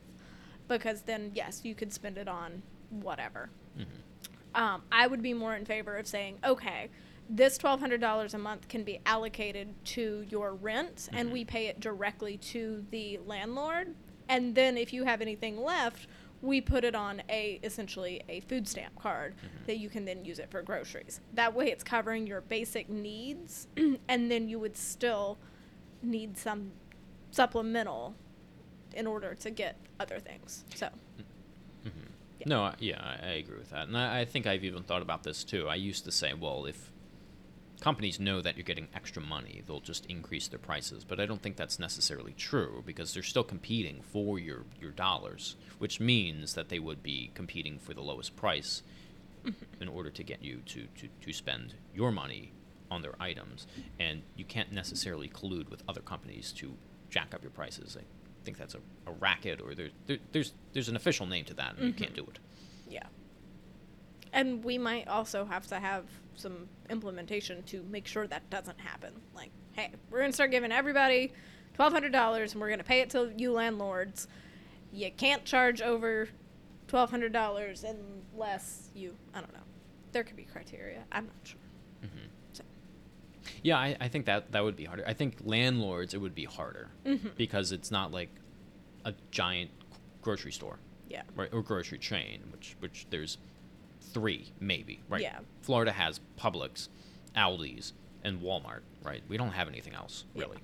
because 0.69 1.03
then, 1.03 1.33
yes, 1.35 1.63
you 1.65 1.75
could 1.75 1.93
spend 1.93 2.17
it 2.19 2.29
on 2.29 2.63
whatever. 2.91 3.51
Mhm. 3.77 3.87
Um, 4.55 4.83
I 4.93 5.09
would 5.09 5.21
be 5.23 5.35
more 5.35 5.57
in 5.57 5.65
favor 5.65 5.97
of 5.97 6.07
saying, 6.07 6.39
okay, 6.45 6.89
this 7.29 7.57
$1,200 7.59 8.35
a 8.35 8.39
month 8.39 8.69
can 8.69 8.85
be 8.85 9.01
allocated 9.07 9.75
to 9.85 10.27
your 10.29 10.55
rent 10.55 11.09
and 11.13 11.29
Mhm. 11.29 11.33
we 11.33 11.45
pay 11.45 11.67
it 11.69 11.81
directly 11.81 12.37
to 12.39 12.85
the 12.91 13.19
landlord. 13.19 13.95
And 14.29 14.55
then 14.55 14.77
if 14.77 14.93
you 14.93 15.05
have 15.05 15.21
anything 15.21 15.57
left, 15.63 16.07
we 16.43 16.61
put 16.61 16.85
it 16.85 16.95
on 16.95 17.23
a 17.31 17.59
essentially 17.63 18.23
a 18.29 18.41
food 18.41 18.69
stamp 18.69 18.99
card 18.99 19.35
Mhm. 19.37 19.67
that 19.67 19.79
you 19.79 19.89
can 19.89 20.05
then 20.05 20.25
use 20.25 20.39
it 20.39 20.51
for 20.51 20.61
groceries. 20.63 21.21
That 21.33 21.55
way 21.55 21.71
it's 21.71 21.83
covering 21.85 22.27
your 22.27 22.43
basic 22.43 22.89
needs 22.91 23.67
and 24.09 24.31
then 24.31 24.49
you 24.49 24.59
would 24.59 24.77
still 24.77 25.39
need 26.03 26.37
some 26.37 26.73
supplemental 27.31 28.15
in 28.95 29.07
order 29.07 29.35
to 29.35 29.51
get 29.51 29.77
other 29.99 30.21
things. 30.21 30.65
So, 30.75 30.89
Mhm. 31.87 31.91
Yeah. 32.41 32.45
No, 32.49 32.65
I- 32.65 32.75
yeah, 32.79 33.01
I, 33.03 33.27
I 33.27 33.31
agree 33.33 33.59
with 33.59 33.71
that, 33.71 33.89
and 33.89 33.97
I, 33.97 34.21
I 34.21 34.25
think 34.25 34.47
I've 34.47 34.65
even 34.65 34.83
thought 34.83 35.03
about 35.03 35.23
this 35.23 35.45
too. 35.45 35.69
I 35.69 35.75
used 35.77 36.05
to 36.05 36.13
say, 36.13 36.35
well, 36.35 36.67
if 36.67 36.91
companies 37.85 38.19
know 38.19 38.41
that 38.41 38.57
you're 38.57 38.65
getting 38.73 38.89
extra 38.95 39.21
money, 39.23 39.63
they'll 39.67 39.81
just 39.93 40.07
increase 40.07 40.49
their 40.49 40.59
prices. 40.71 41.05
But 41.05 41.21
I 41.21 41.27
don't 41.27 41.43
think 41.43 41.57
that's 41.57 41.79
necessarily 41.79 42.33
true 42.33 42.83
because 42.87 43.13
they're 43.13 43.23
still 43.35 43.45
competing 43.45 43.97
for 44.13 44.39
your 44.39 44.61
your 44.81 44.91
dollars, 44.91 45.57
which 45.79 46.01
means 46.01 46.55
that 46.55 46.69
they 46.71 46.79
would 46.79 47.03
be 47.03 47.31
competing 47.35 47.79
for 47.79 47.93
the 47.95 48.01
lowest 48.01 48.35
price 48.37 48.83
in 49.81 49.89
order 49.89 50.11
to 50.11 50.23
get 50.23 50.43
you 50.43 50.57
to, 50.65 50.81
to, 50.99 51.07
to 51.25 51.33
spend 51.33 51.75
your 51.95 52.11
money 52.11 52.51
on 52.91 53.03
their 53.03 53.15
items. 53.21 53.67
And 54.01 54.23
you 54.37 54.45
can't 54.47 54.73
necessarily 54.73 55.29
collude 55.29 55.69
with 55.71 55.83
other 55.87 56.01
companies 56.01 56.51
to 56.53 56.73
jack 57.11 57.35
up 57.35 57.43
your 57.43 57.51
prices. 57.51 57.97
I 58.01 58.05
think 58.47 58.57
that's 58.57 58.75
a, 58.75 58.81
a 59.07 59.13
racket, 59.13 59.61
or 59.61 59.75
there, 59.75 59.91
there, 60.07 60.19
there's 60.33 60.55
there's 60.73 60.89
an 60.89 60.97
official 60.97 61.27
name 61.27 61.45
to 61.45 61.55
that, 61.55 61.77
and 61.77 61.87
you 61.89 61.93
can't 61.93 62.13
Mhm. 62.13 62.17
do 62.23 62.27
it. 62.33 62.39
And 64.35 64.63
we 64.65 64.77
might 64.79 65.07
also 65.09 65.45
have 65.47 65.67
to 65.69 65.79
have 65.79 66.05
some 66.35 66.69
implementation 66.91 67.63
to 67.63 67.83
make 67.85 68.07
sure 68.07 68.27
that 68.27 68.51
doesn't 68.51 68.79
happen. 68.81 69.13
Like, 69.35 69.51
hey, 69.73 69.91
we're 70.11 70.19
going 70.19 70.31
to 70.33 70.35
start 70.35 70.51
giving 70.51 70.73
everybody 70.73 71.33
$1,200 71.79 72.53
and 72.53 72.61
we're 72.61 72.67
going 72.67 72.79
to 72.79 72.85
pay 72.85 73.01
it 73.01 73.11
to 73.11 73.33
you 73.37 73.53
landlords. 73.53 74.27
You 74.93 75.11
can't 75.17 75.45
charge 75.45 75.81
over 75.81 76.29
$1,200 76.89 77.85
unless 78.35 78.91
you, 78.95 79.15
I 79.33 79.41
don't 79.41 79.53
know. 79.55 79.61
There 80.13 80.25
could 80.25 80.37
be 80.37 80.45
criteria. 80.45 81.05
I'm 81.13 81.27
not 81.27 81.35
sure. 81.45 81.61
hmm 82.03 82.09
So, 82.53 82.63
Yeah, 83.63 83.79
I, 83.79 83.97
I 84.01 84.09
think 84.09 84.27
that 84.27 84.51
that 84.53 84.65
would 84.65 84.77
be 84.77 84.85
harder. 84.85 85.05
I 85.07 85.13
think 85.15 85.37
landlords 85.45 86.13
it 86.13 86.19
would 86.21 86.35
be 86.35 86.45
harder 86.45 86.89
Mhm. 87.07 87.37
because 87.37 87.71
it's 87.73 87.91
not 87.93 88.11
like 88.11 88.31
a 89.05 89.15
giant 89.31 89.71
grocery 90.23 90.53
store, 90.53 90.79
yeah. 91.09 91.23
right, 91.37 91.53
or 91.53 91.63
grocery 91.63 91.99
chain, 91.99 92.43
which 92.51 92.77
which 92.81 93.07
there's 93.11 93.39
three 94.15 94.53
maybe, 94.61 95.01
right? 95.09 95.21
Yeah. 95.21 95.41
Florida 95.61 95.93
has 95.93 96.21
Publix, 96.39 96.89
Aldi's, 97.37 97.93
and 98.23 98.41
Walmart, 98.41 98.81
right? 99.03 99.23
We 99.29 99.37
don't 99.37 99.51
have 99.53 99.69
anything 99.69 99.93
else 99.95 100.25
Yeah. 100.35 100.43
really. 100.45 100.59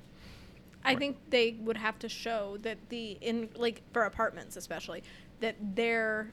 I 0.82 0.90
Right. 0.92 0.98
think 0.98 1.16
they 1.28 1.52
would 1.60 1.76
have 1.76 1.98
to 1.98 2.08
show 2.08 2.56
that 2.62 2.78
the 2.88 3.18
in 3.20 3.50
like 3.54 3.82
for 3.92 4.04
apartments 4.04 4.56
especially 4.56 5.02
that 5.40 5.56
their 5.76 6.32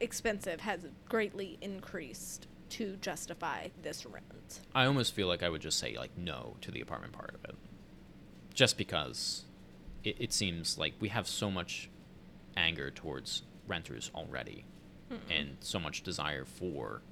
expensive 0.00 0.60
has 0.60 0.86
greatly 1.08 1.58
increased 1.60 2.46
to 2.70 2.96
justify 2.96 3.68
this 3.82 4.04
rent. 4.06 4.60
I 4.74 4.86
almost 4.86 5.14
feel 5.14 5.26
like 5.28 5.42
I 5.42 5.48
would 5.48 5.62
just 5.62 5.78
say 5.78 5.96
like 5.96 6.16
no 6.16 6.56
to 6.62 6.70
the 6.70 6.80
apartment 6.80 7.12
part 7.12 7.34
of 7.34 7.44
it, 7.44 7.54
just 8.54 8.76
because 8.76 9.44
it, 10.04 10.16
it 10.18 10.32
seems 10.32 10.76
like 10.78 10.94
we 11.00 11.08
have 11.08 11.26
so 11.26 11.50
much 11.50 11.88
anger 12.56 12.90
towards 12.90 13.42
renters 13.66 14.10
already, 14.14 14.64
Mm-mm. 15.12 15.18
and 15.38 15.56
so 15.60 15.78
much 15.78 16.02
desire 16.02 16.44
for, 16.44 17.02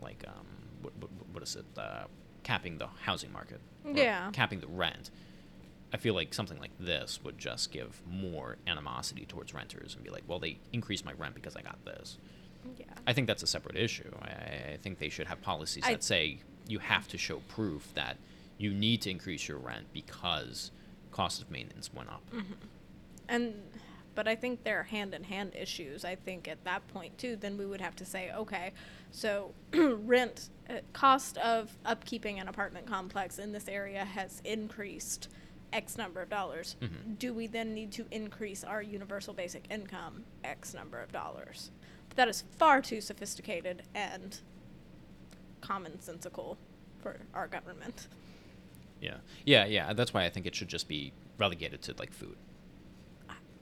like, 0.00 0.24
um, 0.26 0.46
what, 0.82 0.92
what, 1.00 1.10
what 1.32 1.42
is 1.42 1.56
it, 1.56 1.64
uh, 1.78 2.04
capping 2.42 2.78
the 2.78 2.88
housing 3.02 3.32
market, 3.32 3.60
Yeah. 3.84 4.30
capping 4.32 4.60
the 4.60 4.66
rent. 4.66 5.10
I 5.92 5.96
feel 5.96 6.14
like 6.14 6.32
something 6.34 6.58
like 6.60 6.70
this 6.78 7.20
would 7.24 7.36
just 7.38 7.72
give 7.72 8.00
more 8.08 8.56
animosity 8.66 9.24
towards 9.26 9.52
renters 9.52 9.94
and 9.94 10.04
be 10.04 10.10
like, 10.10 10.22
well, 10.28 10.38
they 10.38 10.58
increased 10.72 11.04
my 11.04 11.12
rent 11.14 11.34
because 11.34 11.56
I 11.56 11.62
got 11.62 11.84
this. 11.84 12.16
Yeah. 12.78 12.86
I 13.06 13.12
think 13.12 13.26
that's 13.26 13.42
a 13.42 13.46
separate 13.46 13.76
issue. 13.76 14.10
I, 14.22 14.72
I 14.74 14.78
think 14.82 14.98
they 14.98 15.08
should 15.08 15.26
have 15.26 15.40
policies 15.42 15.82
I- 15.86 15.92
that 15.92 16.04
say 16.04 16.38
you 16.68 16.78
have 16.78 17.08
to 17.08 17.18
show 17.18 17.38
proof 17.48 17.92
that 17.94 18.16
you 18.58 18.72
need 18.72 19.02
to 19.02 19.10
increase 19.10 19.48
your 19.48 19.58
rent 19.58 19.86
because 19.92 20.70
cost 21.10 21.42
of 21.42 21.50
maintenance 21.50 21.92
went 21.92 22.08
up. 22.08 22.22
Mm-hmm. 22.32 22.52
And 23.28 23.54
but 24.20 24.28
I 24.28 24.34
think 24.36 24.64
they're 24.64 24.82
hand 24.82 25.14
in 25.14 25.24
hand 25.24 25.54
issues. 25.58 26.04
I 26.04 26.14
think 26.14 26.46
at 26.46 26.62
that 26.64 26.86
point 26.88 27.16
too, 27.16 27.36
then 27.36 27.56
we 27.56 27.64
would 27.64 27.80
have 27.80 27.96
to 27.96 28.04
say, 28.04 28.30
okay, 28.36 28.72
so 29.12 29.54
rent 29.72 30.50
uh, 30.68 30.74
cost 30.92 31.38
of 31.38 31.70
upkeeping 31.86 32.38
an 32.38 32.46
apartment 32.46 32.86
complex 32.86 33.38
in 33.38 33.52
this 33.52 33.66
area 33.66 34.04
has 34.04 34.42
increased 34.44 35.28
X 35.72 35.96
number 35.96 36.20
of 36.20 36.28
dollars. 36.28 36.76
Mhm. 36.82 37.18
Do 37.18 37.32
we 37.32 37.46
then 37.46 37.72
need 37.72 37.92
to 37.92 38.04
increase 38.10 38.62
our 38.62 38.82
universal 38.82 39.32
basic 39.32 39.64
income 39.70 40.24
X 40.44 40.74
number 40.74 41.00
of 41.00 41.10
dollars? 41.12 41.70
But 42.10 42.18
that 42.18 42.28
is 42.28 42.44
far 42.58 42.82
too 42.82 43.00
sophisticated 43.00 43.84
and 43.94 44.38
commonsensical 45.62 46.58
for 47.02 47.20
our 47.32 47.48
government. 47.48 48.06
Yeah, 49.00 49.16
yeah, 49.46 49.64
yeah. 49.64 49.94
That's 49.94 50.12
why 50.12 50.26
I 50.26 50.28
think 50.28 50.44
it 50.44 50.54
should 50.54 50.68
just 50.68 50.88
be 50.88 51.14
relegated 51.38 51.80
to 51.84 51.94
like 51.98 52.12
food. 52.12 52.36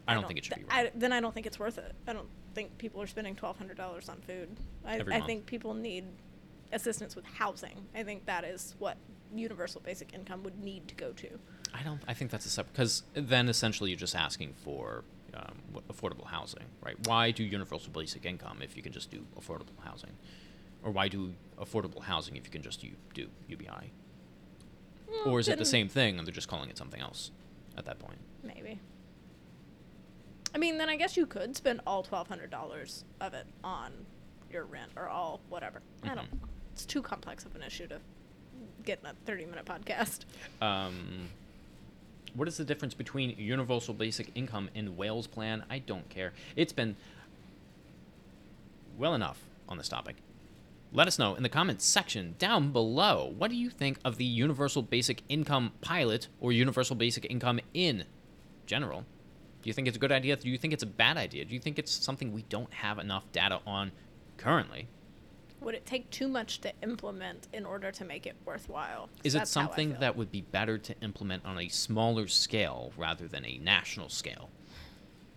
I 0.08 0.14
don't 0.14 0.26
think 0.26 0.38
it 0.38 0.44
should 0.46 0.56
be 0.56 0.64
I, 0.70 0.90
then 0.94 1.12
I 1.12 1.20
don't 1.20 1.34
think 1.34 1.46
it's 1.46 1.58
worth 1.58 1.78
it. 1.78 1.92
I 2.06 2.12
don't 2.12 2.28
think 2.54 2.76
people 2.78 3.00
are 3.02 3.06
spending 3.06 3.36
twelve 3.36 3.58
hundred 3.58 3.76
dollars 3.76 4.08
on 4.08 4.20
food. 4.22 4.48
I, 4.84 5.00
I 5.12 5.20
think 5.20 5.46
people 5.46 5.74
need 5.74 6.04
assistance 6.72 7.14
with 7.14 7.26
housing. 7.26 7.86
I 7.94 8.02
think 8.02 8.26
that 8.26 8.44
is 8.44 8.74
what 8.78 8.96
universal 9.34 9.80
basic 9.80 10.14
income 10.14 10.42
would 10.42 10.58
need 10.58 10.88
to 10.88 10.94
go 10.94 11.12
to. 11.12 11.28
I 11.74 11.82
don't. 11.82 12.00
I 12.08 12.14
think 12.14 12.30
that's 12.30 12.46
a 12.46 12.50
separate 12.50 12.72
because 12.72 13.02
then 13.14 13.48
essentially 13.48 13.90
you're 13.90 13.98
just 13.98 14.16
asking 14.16 14.54
for 14.64 15.04
um, 15.34 15.58
affordable 15.92 16.26
housing, 16.26 16.64
right? 16.82 16.96
Why 17.06 17.30
do 17.30 17.44
universal 17.44 17.92
basic 17.92 18.24
income 18.24 18.60
if 18.62 18.76
you 18.76 18.82
can 18.82 18.92
just 18.92 19.10
do 19.10 19.26
affordable 19.38 19.78
housing, 19.84 20.12
or 20.82 20.90
why 20.90 21.08
do 21.08 21.34
affordable 21.58 22.02
housing 22.02 22.36
if 22.36 22.44
you 22.44 22.50
can 22.50 22.62
just 22.62 22.82
u- 22.82 22.96
do 23.12 23.28
UBI? 23.48 23.92
Well, 25.08 25.34
Or 25.34 25.40
is 25.40 25.48
it 25.48 25.58
the 25.58 25.64
same 25.64 25.88
thing 25.88 26.18
and 26.18 26.26
they're 26.26 26.34
just 26.34 26.48
calling 26.48 26.70
it 26.70 26.78
something 26.78 27.00
else 27.00 27.30
at 27.76 27.84
that 27.86 27.98
point? 27.98 28.18
Maybe. 28.42 28.78
I 30.54 30.58
mean, 30.58 30.78
then 30.78 30.88
I 30.88 30.96
guess 30.96 31.16
you 31.16 31.26
could 31.26 31.56
spend 31.56 31.80
all 31.86 32.02
twelve 32.02 32.28
hundred 32.28 32.50
dollars 32.50 33.04
of 33.20 33.34
it 33.34 33.46
on 33.62 33.92
your 34.50 34.64
rent 34.64 34.92
or 34.96 35.08
all 35.08 35.40
whatever. 35.48 35.80
I 36.02 36.08
don't. 36.08 36.32
Know. 36.32 36.38
It's 36.72 36.86
too 36.86 37.02
complex 37.02 37.44
of 37.44 37.54
an 37.54 37.62
issue 37.62 37.86
to 37.88 37.98
get 38.84 39.00
in 39.00 39.06
a 39.10 39.14
thirty-minute 39.26 39.64
podcast. 39.64 40.20
Um, 40.62 41.28
what 42.34 42.48
is 42.48 42.56
the 42.56 42.64
difference 42.64 42.94
between 42.94 43.36
universal 43.38 43.94
basic 43.94 44.30
income 44.34 44.70
and 44.74 44.96
Wales 44.96 45.26
plan? 45.26 45.64
I 45.68 45.80
don't 45.80 46.08
care. 46.08 46.32
It's 46.56 46.72
been 46.72 46.96
well 48.96 49.14
enough 49.14 49.38
on 49.68 49.76
this 49.76 49.88
topic. 49.88 50.16
Let 50.92 51.06
us 51.06 51.18
know 51.18 51.34
in 51.34 51.42
the 51.42 51.50
comments 51.50 51.84
section 51.84 52.34
down 52.38 52.72
below. 52.72 53.34
What 53.36 53.50
do 53.50 53.56
you 53.56 53.68
think 53.68 53.98
of 54.04 54.16
the 54.16 54.24
universal 54.24 54.80
basic 54.80 55.22
income 55.28 55.72
pilot 55.82 56.28
or 56.40 56.52
universal 56.52 56.96
basic 56.96 57.26
income 57.28 57.60
in 57.74 58.04
general? 58.64 59.04
Do 59.62 59.68
you 59.68 59.72
think 59.72 59.88
it's 59.88 59.96
a 59.96 60.00
good 60.00 60.12
idea? 60.12 60.36
Do 60.36 60.48
you 60.48 60.58
think 60.58 60.72
it's 60.72 60.82
a 60.82 60.86
bad 60.86 61.16
idea? 61.16 61.44
Do 61.44 61.54
you 61.54 61.60
think 61.60 61.78
it's 61.78 61.92
something 61.92 62.32
we 62.32 62.42
don't 62.42 62.72
have 62.72 62.98
enough 62.98 63.30
data 63.32 63.60
on 63.66 63.92
currently? 64.36 64.88
Would 65.60 65.74
it 65.74 65.84
take 65.84 66.08
too 66.10 66.28
much 66.28 66.60
to 66.60 66.72
implement 66.82 67.48
in 67.52 67.66
order 67.66 67.90
to 67.90 68.04
make 68.04 68.26
it 68.26 68.36
worthwhile? 68.44 69.08
Is 69.24 69.34
it 69.34 69.38
That's 69.38 69.54
how 69.54 69.62
I 69.62 69.64
something 69.64 69.96
that 69.98 70.16
would 70.16 70.30
be 70.30 70.42
better 70.42 70.78
to 70.78 70.94
implement 71.02 71.44
on 71.44 71.58
a 71.58 71.68
smaller 71.68 72.28
scale 72.28 72.92
rather 72.96 73.26
than 73.26 73.44
a 73.44 73.58
national 73.58 74.08
scale? 74.08 74.50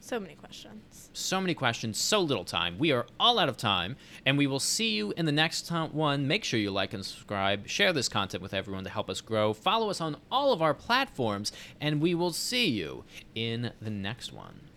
So 0.03 0.19
many 0.19 0.33
questions. 0.33 1.11
So 1.13 1.39
many 1.39 1.53
questions, 1.53 1.97
so 1.97 2.21
little 2.21 2.43
time. 2.43 2.79
We 2.79 2.91
are 2.91 3.05
all 3.19 3.37
out 3.37 3.49
of 3.49 3.55
time, 3.55 3.95
and 4.25 4.35
we 4.35 4.47
will 4.47 4.59
see 4.59 4.89
you 4.95 5.13
in 5.15 5.27
the 5.27 5.31
next 5.31 5.71
one. 5.71 6.27
Make 6.27 6.43
sure 6.43 6.59
you 6.59 6.71
like 6.71 6.95
and 6.95 7.05
subscribe. 7.05 7.67
Share 7.67 7.93
this 7.93 8.09
content 8.09 8.41
with 8.41 8.53
everyone 8.53 8.83
to 8.83 8.89
help 8.89 9.11
us 9.11 9.21
grow. 9.21 9.53
Follow 9.53 9.91
us 9.91 10.01
on 10.01 10.17
all 10.31 10.53
of 10.53 10.61
our 10.61 10.73
platforms, 10.73 11.51
and 11.79 12.01
we 12.01 12.15
will 12.15 12.33
see 12.33 12.67
you 12.67 13.03
in 13.35 13.71
the 13.79 13.91
next 13.91 14.33
one. 14.33 14.70